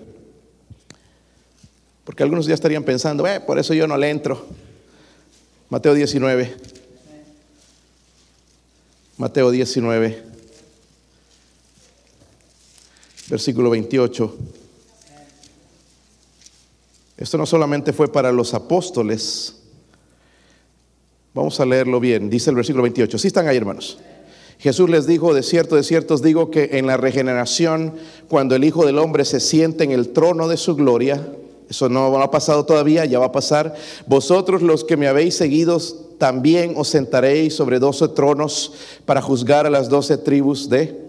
Porque 2.03 2.21
algunos 2.21 2.45
ya 2.45 2.53
estarían 2.53 2.83
pensando, 2.83 3.25
eh, 3.25 3.39
por 3.39 3.57
eso 3.57 3.73
yo 3.73 3.87
no 3.87 3.97
le 3.97 4.11
entro. 4.11 4.45
Mateo 5.69 5.95
19. 5.95 6.55
Mateo 9.17 9.49
19. 9.49 10.23
Versículo 13.27 13.71
28. 13.71 14.37
Esto 17.21 17.37
no 17.37 17.45
solamente 17.45 17.93
fue 17.93 18.11
para 18.11 18.31
los 18.31 18.55
apóstoles. 18.55 19.55
Vamos 21.35 21.59
a 21.59 21.65
leerlo 21.67 21.99
bien. 21.99 22.31
Dice 22.31 22.49
el 22.49 22.55
versículo 22.55 22.81
28. 22.81 23.15
¿Sí 23.19 23.27
están 23.27 23.47
ahí, 23.47 23.57
hermanos? 23.57 23.99
Jesús 24.57 24.89
les 24.89 25.05
dijo, 25.05 25.31
de 25.35 25.43
cierto, 25.43 25.75
de 25.75 25.83
cierto 25.83 26.15
os 26.15 26.23
digo 26.23 26.49
que 26.49 26.69
en 26.73 26.87
la 26.87 26.97
regeneración, 26.97 27.93
cuando 28.27 28.55
el 28.55 28.63
Hijo 28.63 28.87
del 28.87 28.97
Hombre 28.97 29.23
se 29.23 29.39
siente 29.39 29.83
en 29.83 29.91
el 29.91 30.09
trono 30.09 30.47
de 30.47 30.57
su 30.57 30.75
gloria, 30.75 31.23
eso 31.69 31.89
no 31.89 32.19
ha 32.19 32.31
pasado 32.31 32.65
todavía, 32.65 33.05
ya 33.05 33.19
va 33.19 33.27
a 33.27 33.31
pasar, 33.31 33.75
vosotros 34.07 34.63
los 34.63 34.83
que 34.83 34.97
me 34.97 35.07
habéis 35.07 35.35
seguido, 35.35 35.79
también 36.17 36.73
os 36.75 36.87
sentaréis 36.87 37.53
sobre 37.55 37.77
doce 37.77 38.07
tronos 38.07 38.73
para 39.05 39.21
juzgar 39.21 39.67
a 39.67 39.69
las 39.69 39.89
doce 39.89 40.17
tribus 40.17 40.69
de... 40.69 40.99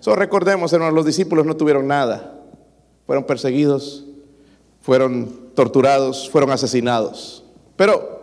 So, 0.00 0.16
recordemos, 0.16 0.72
hermanos, 0.72 0.94
los 0.94 1.06
discípulos 1.06 1.46
no 1.46 1.56
tuvieron 1.56 1.86
nada, 1.86 2.40
fueron 3.06 3.24
perseguidos, 3.24 4.04
fueron 4.80 5.41
torturados, 5.54 6.28
fueron 6.30 6.50
asesinados. 6.50 7.44
Pero 7.76 8.20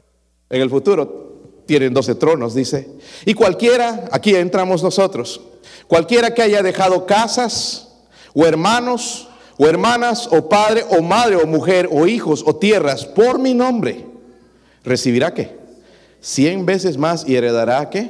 en 0.50 0.62
el 0.62 0.70
futuro 0.70 1.30
tienen 1.66 1.94
doce 1.94 2.16
tronos, 2.16 2.56
dice. 2.56 2.90
Y 3.26 3.34
cualquiera, 3.34 4.06
aquí 4.12 4.36
entramos 4.36 4.82
nosotros, 4.82 5.42
cualquiera 5.88 6.34
que 6.34 6.42
haya 6.42 6.64
dejado 6.64 7.06
casas 7.06 7.90
o 8.34 8.46
hermanos 8.46 9.28
o 9.58 9.68
hermanas 9.68 10.28
o 10.32 10.48
padre 10.50 10.86
o 10.90 11.02
madre 11.02 11.36
o 11.36 11.46
mujer 11.46 11.88
o 11.92 12.08
hijos 12.08 12.44
o 12.46 12.56
tierras 12.56 13.06
por 13.06 13.40
mi 13.40 13.54
nombre, 13.54 14.06
recibirá 14.84 15.34
qué? 15.34 15.58
Cien 16.22 16.66
veces 16.66 16.98
más 16.98 17.28
y 17.28 17.36
heredará 17.36 17.90
qué? 17.90 18.10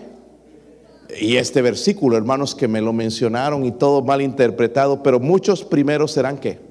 Y 1.19 1.37
este 1.37 1.61
versículo, 1.61 2.17
hermanos, 2.17 2.53
que 2.53 2.67
me 2.67 2.81
lo 2.81 2.93
mencionaron 2.93 3.65
y 3.65 3.71
todo 3.71 4.03
mal 4.03 4.21
interpretado, 4.21 5.01
pero 5.01 5.19
muchos 5.19 5.63
primeros 5.63 6.11
serán 6.11 6.37
qué? 6.37 6.68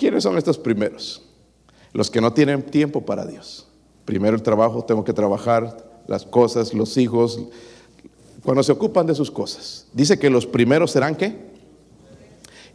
¿Quiénes 0.00 0.22
son 0.22 0.38
estos 0.38 0.56
primeros? 0.56 1.20
Los 1.92 2.10
que 2.10 2.22
no 2.22 2.32
tienen 2.32 2.62
tiempo 2.62 3.04
para 3.04 3.26
Dios. 3.26 3.68
Primero 4.06 4.34
el 4.34 4.42
trabajo, 4.42 4.82
tengo 4.82 5.04
que 5.04 5.12
trabajar, 5.12 5.76
las 6.06 6.24
cosas, 6.24 6.72
los 6.72 6.96
hijos, 6.96 7.38
cuando 8.42 8.62
se 8.62 8.72
ocupan 8.72 9.06
de 9.06 9.14
sus 9.14 9.30
cosas. 9.30 9.88
Dice 9.92 10.18
que 10.18 10.30
los 10.30 10.46
primeros 10.46 10.92
serán 10.92 11.14
qué? 11.16 11.50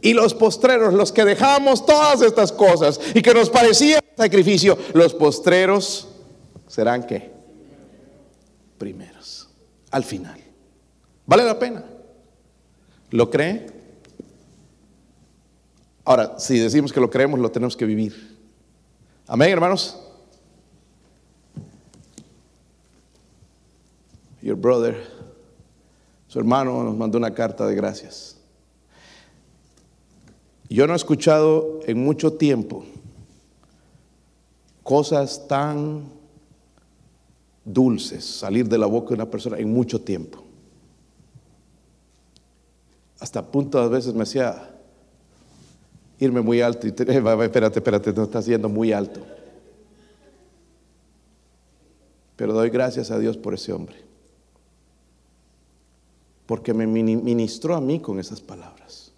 Y 0.00 0.14
los 0.14 0.34
postreros, 0.34 0.94
los 0.94 1.10
que 1.10 1.24
dejamos 1.24 1.84
todas 1.84 2.22
estas 2.22 2.52
cosas 2.52 3.00
y 3.12 3.20
que 3.22 3.34
nos 3.34 3.50
parecía 3.50 3.98
sacrificio, 4.16 4.78
los 4.94 5.12
postreros 5.12 6.06
serán 6.68 7.08
qué? 7.08 7.32
Primeros, 8.78 9.48
al 9.90 10.04
final. 10.04 10.38
¿Vale 11.26 11.42
la 11.42 11.58
pena? 11.58 11.84
¿Lo 13.10 13.28
cree? 13.28 13.75
Ahora, 16.06 16.38
si 16.38 16.56
decimos 16.60 16.92
que 16.92 17.00
lo 17.00 17.10
creemos, 17.10 17.40
lo 17.40 17.50
tenemos 17.50 17.76
que 17.76 17.84
vivir. 17.84 18.38
Amén, 19.26 19.50
hermanos. 19.50 20.00
Your 24.40 24.56
brother, 24.56 24.96
su 26.28 26.38
hermano 26.38 26.84
nos 26.84 26.96
mandó 26.96 27.18
una 27.18 27.34
carta 27.34 27.66
de 27.66 27.74
gracias. 27.74 28.36
Yo 30.68 30.86
no 30.86 30.92
he 30.92 30.96
escuchado 30.96 31.80
en 31.86 31.98
mucho 31.98 32.34
tiempo 32.34 32.84
cosas 34.84 35.48
tan 35.48 36.04
dulces 37.64 38.24
salir 38.24 38.68
de 38.68 38.78
la 38.78 38.86
boca 38.86 39.08
de 39.08 39.14
una 39.14 39.28
persona 39.28 39.58
en 39.58 39.72
mucho 39.72 40.00
tiempo. 40.00 40.44
Hasta 43.18 43.40
a 43.40 43.44
punto 43.44 43.80
a 43.80 43.88
veces 43.88 44.14
me 44.14 44.22
hacía 44.22 44.75
irme 46.18 46.40
muy 46.40 46.60
alto 46.60 46.86
y 46.86 46.92
te, 46.92 47.02
espérate, 47.18 47.78
espérate, 47.78 48.12
no 48.12 48.24
estás 48.24 48.46
yendo 48.46 48.68
muy 48.68 48.92
alto. 48.92 49.20
Pero 52.36 52.52
doy 52.52 52.70
gracias 52.70 53.10
a 53.10 53.18
Dios 53.18 53.36
por 53.36 53.54
ese 53.54 53.72
hombre. 53.72 53.96
Porque 56.44 56.74
me 56.74 56.86
ministró 56.86 57.74
a 57.74 57.80
mí 57.80 57.98
con 58.00 58.20
esas 58.20 58.40
palabras. 58.40 59.12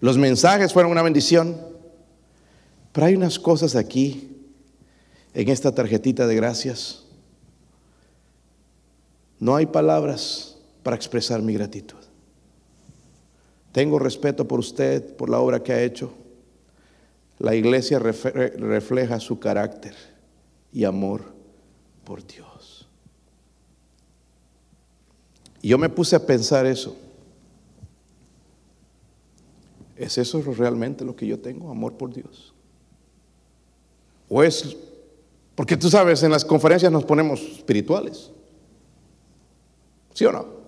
Los 0.00 0.18
mensajes 0.18 0.72
fueron 0.72 0.90
una 0.90 1.02
bendición. 1.02 1.56
Pero 2.92 3.06
hay 3.06 3.14
unas 3.14 3.38
cosas 3.38 3.76
aquí, 3.76 4.30
en 5.34 5.48
esta 5.50 5.74
tarjetita 5.74 6.26
de 6.26 6.34
gracias. 6.34 7.04
No 9.38 9.54
hay 9.54 9.66
palabras 9.66 10.56
para 10.82 10.96
expresar 10.96 11.42
mi 11.42 11.52
gratitud. 11.52 11.98
Tengo 13.72 13.98
respeto 13.98 14.48
por 14.48 14.58
usted, 14.58 15.14
por 15.16 15.28
la 15.28 15.38
obra 15.38 15.62
que 15.62 15.74
ha 15.74 15.82
hecho. 15.82 16.10
La 17.38 17.54
iglesia 17.54 17.98
refleja 17.98 19.20
su 19.20 19.38
carácter 19.38 19.94
y 20.72 20.84
amor 20.84 21.22
por 22.04 22.26
Dios. 22.26 22.88
Y 25.60 25.68
yo 25.68 25.78
me 25.78 25.88
puse 25.88 26.16
a 26.16 26.24
pensar 26.24 26.64
eso. 26.66 26.96
¿Es 29.96 30.18
eso 30.18 30.40
realmente 30.42 31.04
lo 31.04 31.16
que 31.16 31.26
yo 31.26 31.38
tengo, 31.38 31.70
amor 31.70 31.94
por 31.94 32.12
Dios? 32.12 32.54
¿O 34.28 34.42
es, 34.42 34.76
porque 35.54 35.76
tú 35.76 35.88
sabes, 35.88 36.22
en 36.22 36.30
las 36.30 36.44
conferencias 36.44 36.92
nos 36.92 37.04
ponemos 37.04 37.40
espirituales? 37.40 38.30
¿Sí 40.14 40.24
o 40.24 40.32
no? 40.32 40.65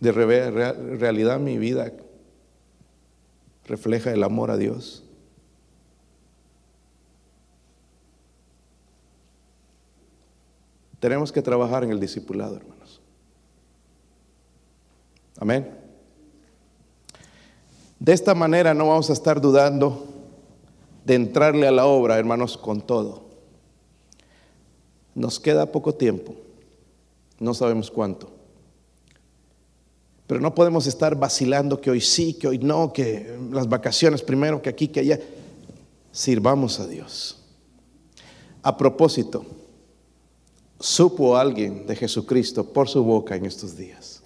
De 0.00 0.12
realidad 0.12 1.38
mi 1.38 1.58
vida 1.58 1.92
refleja 3.66 4.12
el 4.12 4.24
amor 4.24 4.50
a 4.50 4.56
Dios. 4.56 5.04
Tenemos 10.98 11.32
que 11.32 11.40
trabajar 11.40 11.84
en 11.84 11.90
el 11.90 12.00
discipulado, 12.00 12.56
hermanos. 12.56 13.00
Amén. 15.38 15.78
De 17.98 18.12
esta 18.12 18.34
manera 18.34 18.74
no 18.74 18.88
vamos 18.88 19.08
a 19.10 19.12
estar 19.12 19.40
dudando 19.40 20.06
de 21.04 21.14
entrarle 21.14 21.66
a 21.66 21.70
la 21.70 21.86
obra, 21.86 22.18
hermanos, 22.18 22.56
con 22.56 22.80
todo. 22.82 23.24
Nos 25.14 25.40
queda 25.40 25.72
poco 25.72 25.94
tiempo, 25.94 26.34
no 27.38 27.54
sabemos 27.54 27.90
cuánto. 27.90 28.39
Pero 30.30 30.40
no 30.40 30.54
podemos 30.54 30.86
estar 30.86 31.16
vacilando 31.16 31.80
que 31.80 31.90
hoy 31.90 32.00
sí, 32.00 32.34
que 32.34 32.46
hoy 32.46 32.58
no, 32.58 32.92
que 32.92 33.36
las 33.50 33.68
vacaciones 33.68 34.22
primero, 34.22 34.62
que 34.62 34.68
aquí, 34.68 34.86
que 34.86 35.00
allá. 35.00 35.18
Sirvamos 36.12 36.78
a 36.78 36.86
Dios. 36.86 37.42
A 38.62 38.76
propósito, 38.76 39.44
supo 40.78 41.36
alguien 41.36 41.84
de 41.84 41.96
Jesucristo 41.96 42.62
por 42.62 42.88
su 42.88 43.02
boca 43.02 43.34
en 43.34 43.44
estos 43.44 43.76
días. 43.76 44.22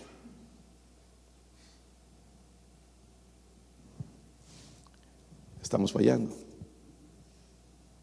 Estamos 5.63 5.91
fallando. 5.91 6.35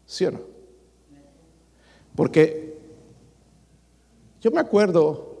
¿Sí 0.06 0.24
o 0.24 0.32
no? 0.32 0.40
Porque 2.16 2.80
yo 4.40 4.50
me 4.50 4.58
acuerdo 4.58 5.31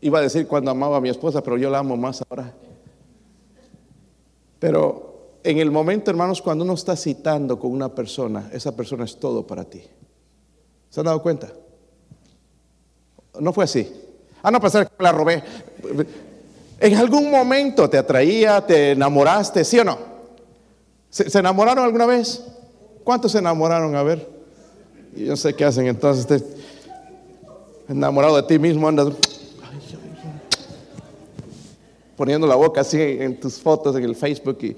Iba 0.00 0.20
a 0.20 0.22
decir 0.22 0.46
cuando 0.46 0.70
amaba 0.70 0.98
a 0.98 1.00
mi 1.00 1.08
esposa, 1.08 1.42
pero 1.42 1.56
yo 1.56 1.70
la 1.70 1.78
amo 1.78 1.96
más 1.96 2.22
ahora. 2.28 2.52
Pero 4.58 5.38
en 5.42 5.58
el 5.58 5.70
momento, 5.70 6.10
hermanos, 6.10 6.42
cuando 6.42 6.64
uno 6.64 6.74
está 6.74 6.96
citando 6.96 7.58
con 7.58 7.72
una 7.72 7.94
persona, 7.94 8.48
esa 8.52 8.74
persona 8.76 9.04
es 9.04 9.16
todo 9.18 9.46
para 9.46 9.64
ti. 9.64 9.82
¿Se 10.90 11.00
han 11.00 11.06
dado 11.06 11.22
cuenta? 11.22 11.48
No 13.40 13.52
fue 13.52 13.64
así. 13.64 13.90
Ah, 14.42 14.50
no, 14.50 14.60
pensar 14.60 14.88
que 14.88 15.02
la 15.02 15.12
robé. 15.12 15.42
En 16.80 16.94
algún 16.94 17.30
momento 17.30 17.90
te 17.90 17.98
atraía, 17.98 18.64
te 18.64 18.92
enamoraste, 18.92 19.64
¿sí 19.64 19.78
o 19.80 19.84
no? 19.84 19.98
¿Se, 21.10 21.38
enamoraron 21.38 21.84
alguna 21.84 22.06
vez? 22.06 22.44
¿Cuántos 23.02 23.32
se 23.32 23.38
enamoraron? 23.38 23.94
A 23.96 24.02
ver. 24.02 24.28
Yo 25.16 25.36
sé 25.36 25.54
qué 25.54 25.64
hacen 25.64 25.86
entonces. 25.86 26.44
enamorado 27.88 28.36
de 28.36 28.42
ti 28.44 28.58
mismo, 28.58 28.86
andas 28.86 29.08
poniendo 32.18 32.48
la 32.48 32.56
boca 32.56 32.80
así 32.80 33.00
en 33.00 33.38
tus 33.38 33.60
fotos 33.60 33.94
en 33.94 34.02
el 34.02 34.16
Facebook 34.16 34.58
y... 34.62 34.76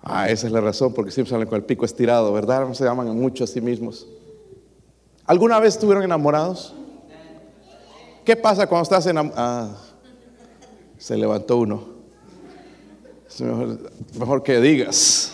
Ah, 0.00 0.30
esa 0.30 0.46
es 0.46 0.52
la 0.52 0.60
razón, 0.60 0.94
porque 0.94 1.10
siempre 1.10 1.32
salen 1.32 1.48
con 1.48 1.56
el 1.56 1.64
pico 1.64 1.84
estirado, 1.84 2.32
¿verdad? 2.32 2.60
No 2.60 2.74
se 2.74 2.86
aman 2.86 3.08
mucho 3.18 3.42
a 3.42 3.46
sí 3.48 3.60
mismos. 3.60 4.06
¿Alguna 5.26 5.58
vez 5.58 5.74
estuvieron 5.74 6.04
enamorados? 6.04 6.74
¿Qué 8.24 8.36
pasa 8.36 8.68
cuando 8.68 8.84
estás 8.84 9.04
enamorado? 9.06 9.42
Ah, 9.44 9.76
se 10.96 11.16
levantó 11.16 11.56
uno. 11.56 11.88
Mejor, 13.40 13.78
mejor 14.16 14.42
que 14.44 14.60
digas. 14.60 15.32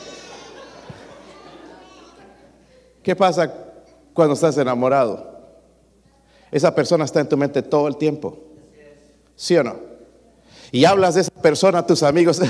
¿Qué 3.02 3.14
pasa 3.14 3.52
cuando 4.14 4.32
estás 4.32 4.56
enamorado? 4.56 5.31
Esa 6.53 6.74
persona 6.74 7.07
está 7.07 7.18
en 7.20 7.28
tu 7.28 7.36
mente 7.36 7.62
todo 7.62 7.88
el 7.88 7.96
tiempo. 7.96 8.38
¿Sí 9.34 9.57
o 9.57 9.64
no? 9.64 9.76
Y 10.70 10.84
hablas 10.84 11.14
de 11.14 11.22
esa 11.22 11.32
persona 11.32 11.78
a 11.78 11.86
tus 11.86 12.03
amigos. 12.03 12.40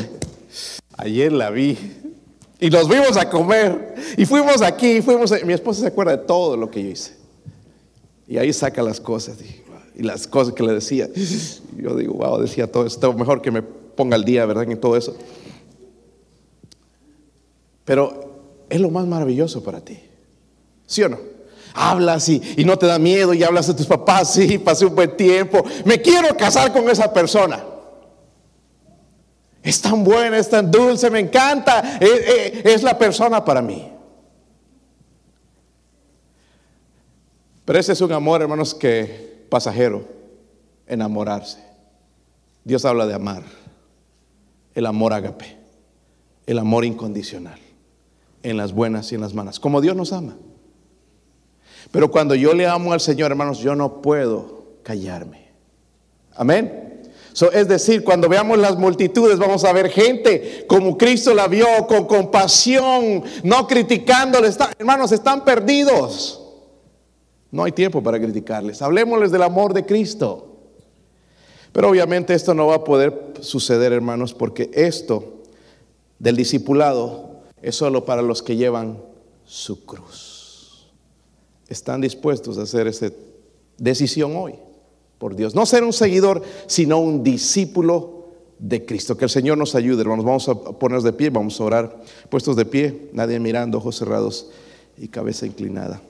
Ayer 0.98 1.32
la 1.32 1.50
vi. 1.50 1.78
Y 2.58 2.68
nos 2.68 2.88
vimos 2.88 3.16
a 3.16 3.30
comer. 3.30 3.94
Y 4.16 4.26
fuimos 4.26 4.60
aquí. 4.60 5.00
fuimos 5.00 5.32
Mi 5.44 5.52
esposa 5.52 5.82
se 5.82 5.86
acuerda 5.86 6.16
de 6.16 6.24
todo 6.24 6.56
lo 6.56 6.68
que 6.68 6.82
yo 6.82 6.90
hice. 6.90 7.16
Y 8.26 8.38
ahí 8.38 8.52
saca 8.52 8.82
las 8.82 9.00
cosas. 9.00 9.38
Y 9.94 10.02
las 10.02 10.26
cosas 10.26 10.52
que 10.52 10.64
le 10.64 10.72
decía. 10.72 11.08
Yo 11.76 11.94
digo, 11.94 12.14
wow, 12.14 12.40
decía 12.40 12.70
todo 12.70 12.86
esto. 12.86 13.12
Mejor 13.12 13.40
que 13.40 13.52
me 13.52 13.62
ponga 13.62 14.16
al 14.16 14.24
día, 14.24 14.44
¿verdad? 14.46 14.68
En 14.68 14.80
todo 14.80 14.96
eso. 14.96 15.16
Pero 17.84 18.32
es 18.68 18.80
lo 18.80 18.90
más 18.90 19.06
maravilloso 19.06 19.62
para 19.62 19.80
ti. 19.80 19.98
¿Sí 20.86 21.02
o 21.04 21.08
no? 21.08 21.31
Hablas 21.74 22.28
y, 22.28 22.64
no 22.64 22.78
te 22.78 22.86
da 22.86 22.98
miedo 22.98 23.34
y 23.34 23.42
hablas 23.42 23.66
de 23.66 23.74
tus 23.74 23.86
papás, 23.86 24.32
sí, 24.34 24.58
pasé 24.58 24.86
un 24.86 24.94
buen 24.94 25.16
tiempo, 25.16 25.64
me 25.84 26.00
quiero 26.00 26.36
casar 26.36 26.72
con 26.72 26.88
esa 26.88 27.12
persona. 27.12 27.64
Es 29.62 29.80
tan 29.80 30.02
buena, 30.02 30.38
es 30.38 30.50
tan 30.50 30.70
dulce, 30.70 31.08
me 31.08 31.20
encanta, 31.20 31.98
es, 32.00 32.10
eh, 32.10 32.62
es 32.64 32.82
la 32.82 32.98
persona 32.98 33.44
para 33.44 33.62
mí. 33.62 33.92
Pero 37.64 37.78
ese 37.78 37.92
es 37.92 38.00
un 38.00 38.12
amor, 38.12 38.42
hermanos, 38.42 38.74
que 38.74 39.46
pasajero, 39.48 40.04
enamorarse. 40.86 41.62
Dios 42.64 42.84
habla 42.84 43.06
de 43.06 43.14
amar. 43.14 43.42
el 44.74 44.86
amor 44.86 45.12
agape, 45.12 45.58
el 46.46 46.58
amor 46.58 46.86
incondicional, 46.86 47.60
en 48.42 48.56
las 48.56 48.72
buenas 48.72 49.12
y 49.12 49.16
en 49.16 49.20
las 49.20 49.34
malas, 49.34 49.60
como 49.60 49.82
Dios 49.82 49.94
nos 49.94 50.14
ama. 50.14 50.34
Pero 51.90 52.10
cuando 52.10 52.34
yo 52.34 52.54
le 52.54 52.66
amo 52.66 52.92
al 52.92 53.00
Señor, 53.00 53.30
hermanos, 53.30 53.58
yo 53.58 53.74
no 53.74 54.00
puedo 54.00 54.62
callarme. 54.82 55.48
Amén. 56.34 57.02
es 57.52 57.68
decir, 57.68 58.04
cuando 58.04 58.28
veamos 58.28 58.58
las 58.58 58.78
multitudes, 58.78 59.38
vamos 59.38 59.64
a 59.64 59.72
ver 59.72 59.90
gente 59.90 60.64
como 60.68 60.96
Cristo 60.96 61.34
la 61.34 61.48
vio, 61.48 61.66
con 61.86 62.06
compasión, 62.06 63.22
no 63.42 63.66
criticándoles. 63.66 64.58
hermanos, 64.78 65.12
están 65.12 65.44
perdidos. 65.44 66.38
No 67.50 67.64
hay 67.64 67.72
tiempo 67.72 68.02
para 68.02 68.18
criticarles. 68.18 68.80
Hablemosles 68.80 69.30
del 69.30 69.42
amor 69.42 69.74
de 69.74 69.84
Cristo. 69.84 70.48
Pero 71.72 71.88
obviamente 71.88 72.34
esto 72.34 72.54
no 72.54 72.66
va 72.66 72.76
a 72.76 72.84
poder 72.84 73.34
suceder, 73.40 73.92
hermanos, 73.92 74.34
porque 74.34 74.70
esto 74.74 75.42
del 76.18 76.36
discipulado 76.36 77.42
es 77.60 77.76
solo 77.76 78.04
para 78.04 78.22
los 78.22 78.42
que 78.42 78.56
llevan 78.56 79.02
su 79.44 79.84
cruz. 79.84 80.31
Están 81.72 82.02
dispuestos 82.02 82.58
a 82.58 82.62
hacer 82.62 82.86
esa 82.86 83.10
decisión 83.78 84.36
hoy, 84.36 84.54
por 85.18 85.34
Dios. 85.34 85.54
No 85.54 85.64
ser 85.64 85.84
un 85.84 85.94
seguidor, 85.94 86.42
sino 86.66 86.98
un 86.98 87.24
discípulo 87.24 88.26
de 88.58 88.84
Cristo. 88.84 89.16
Que 89.16 89.24
el 89.24 89.30
Señor 89.30 89.56
nos 89.56 89.74
ayude, 89.74 90.02
hermanos. 90.02 90.24
Vamos 90.24 90.48
a 90.50 90.54
ponernos 90.54 91.02
de 91.02 91.14
pie, 91.14 91.30
vamos 91.30 91.58
a 91.58 91.64
orar, 91.64 92.02
puestos 92.28 92.56
de 92.56 92.66
pie, 92.66 93.08
nadie 93.14 93.40
mirando, 93.40 93.78
ojos 93.78 93.96
cerrados 93.96 94.50
y 94.98 95.08
cabeza 95.08 95.46
inclinada. 95.46 96.02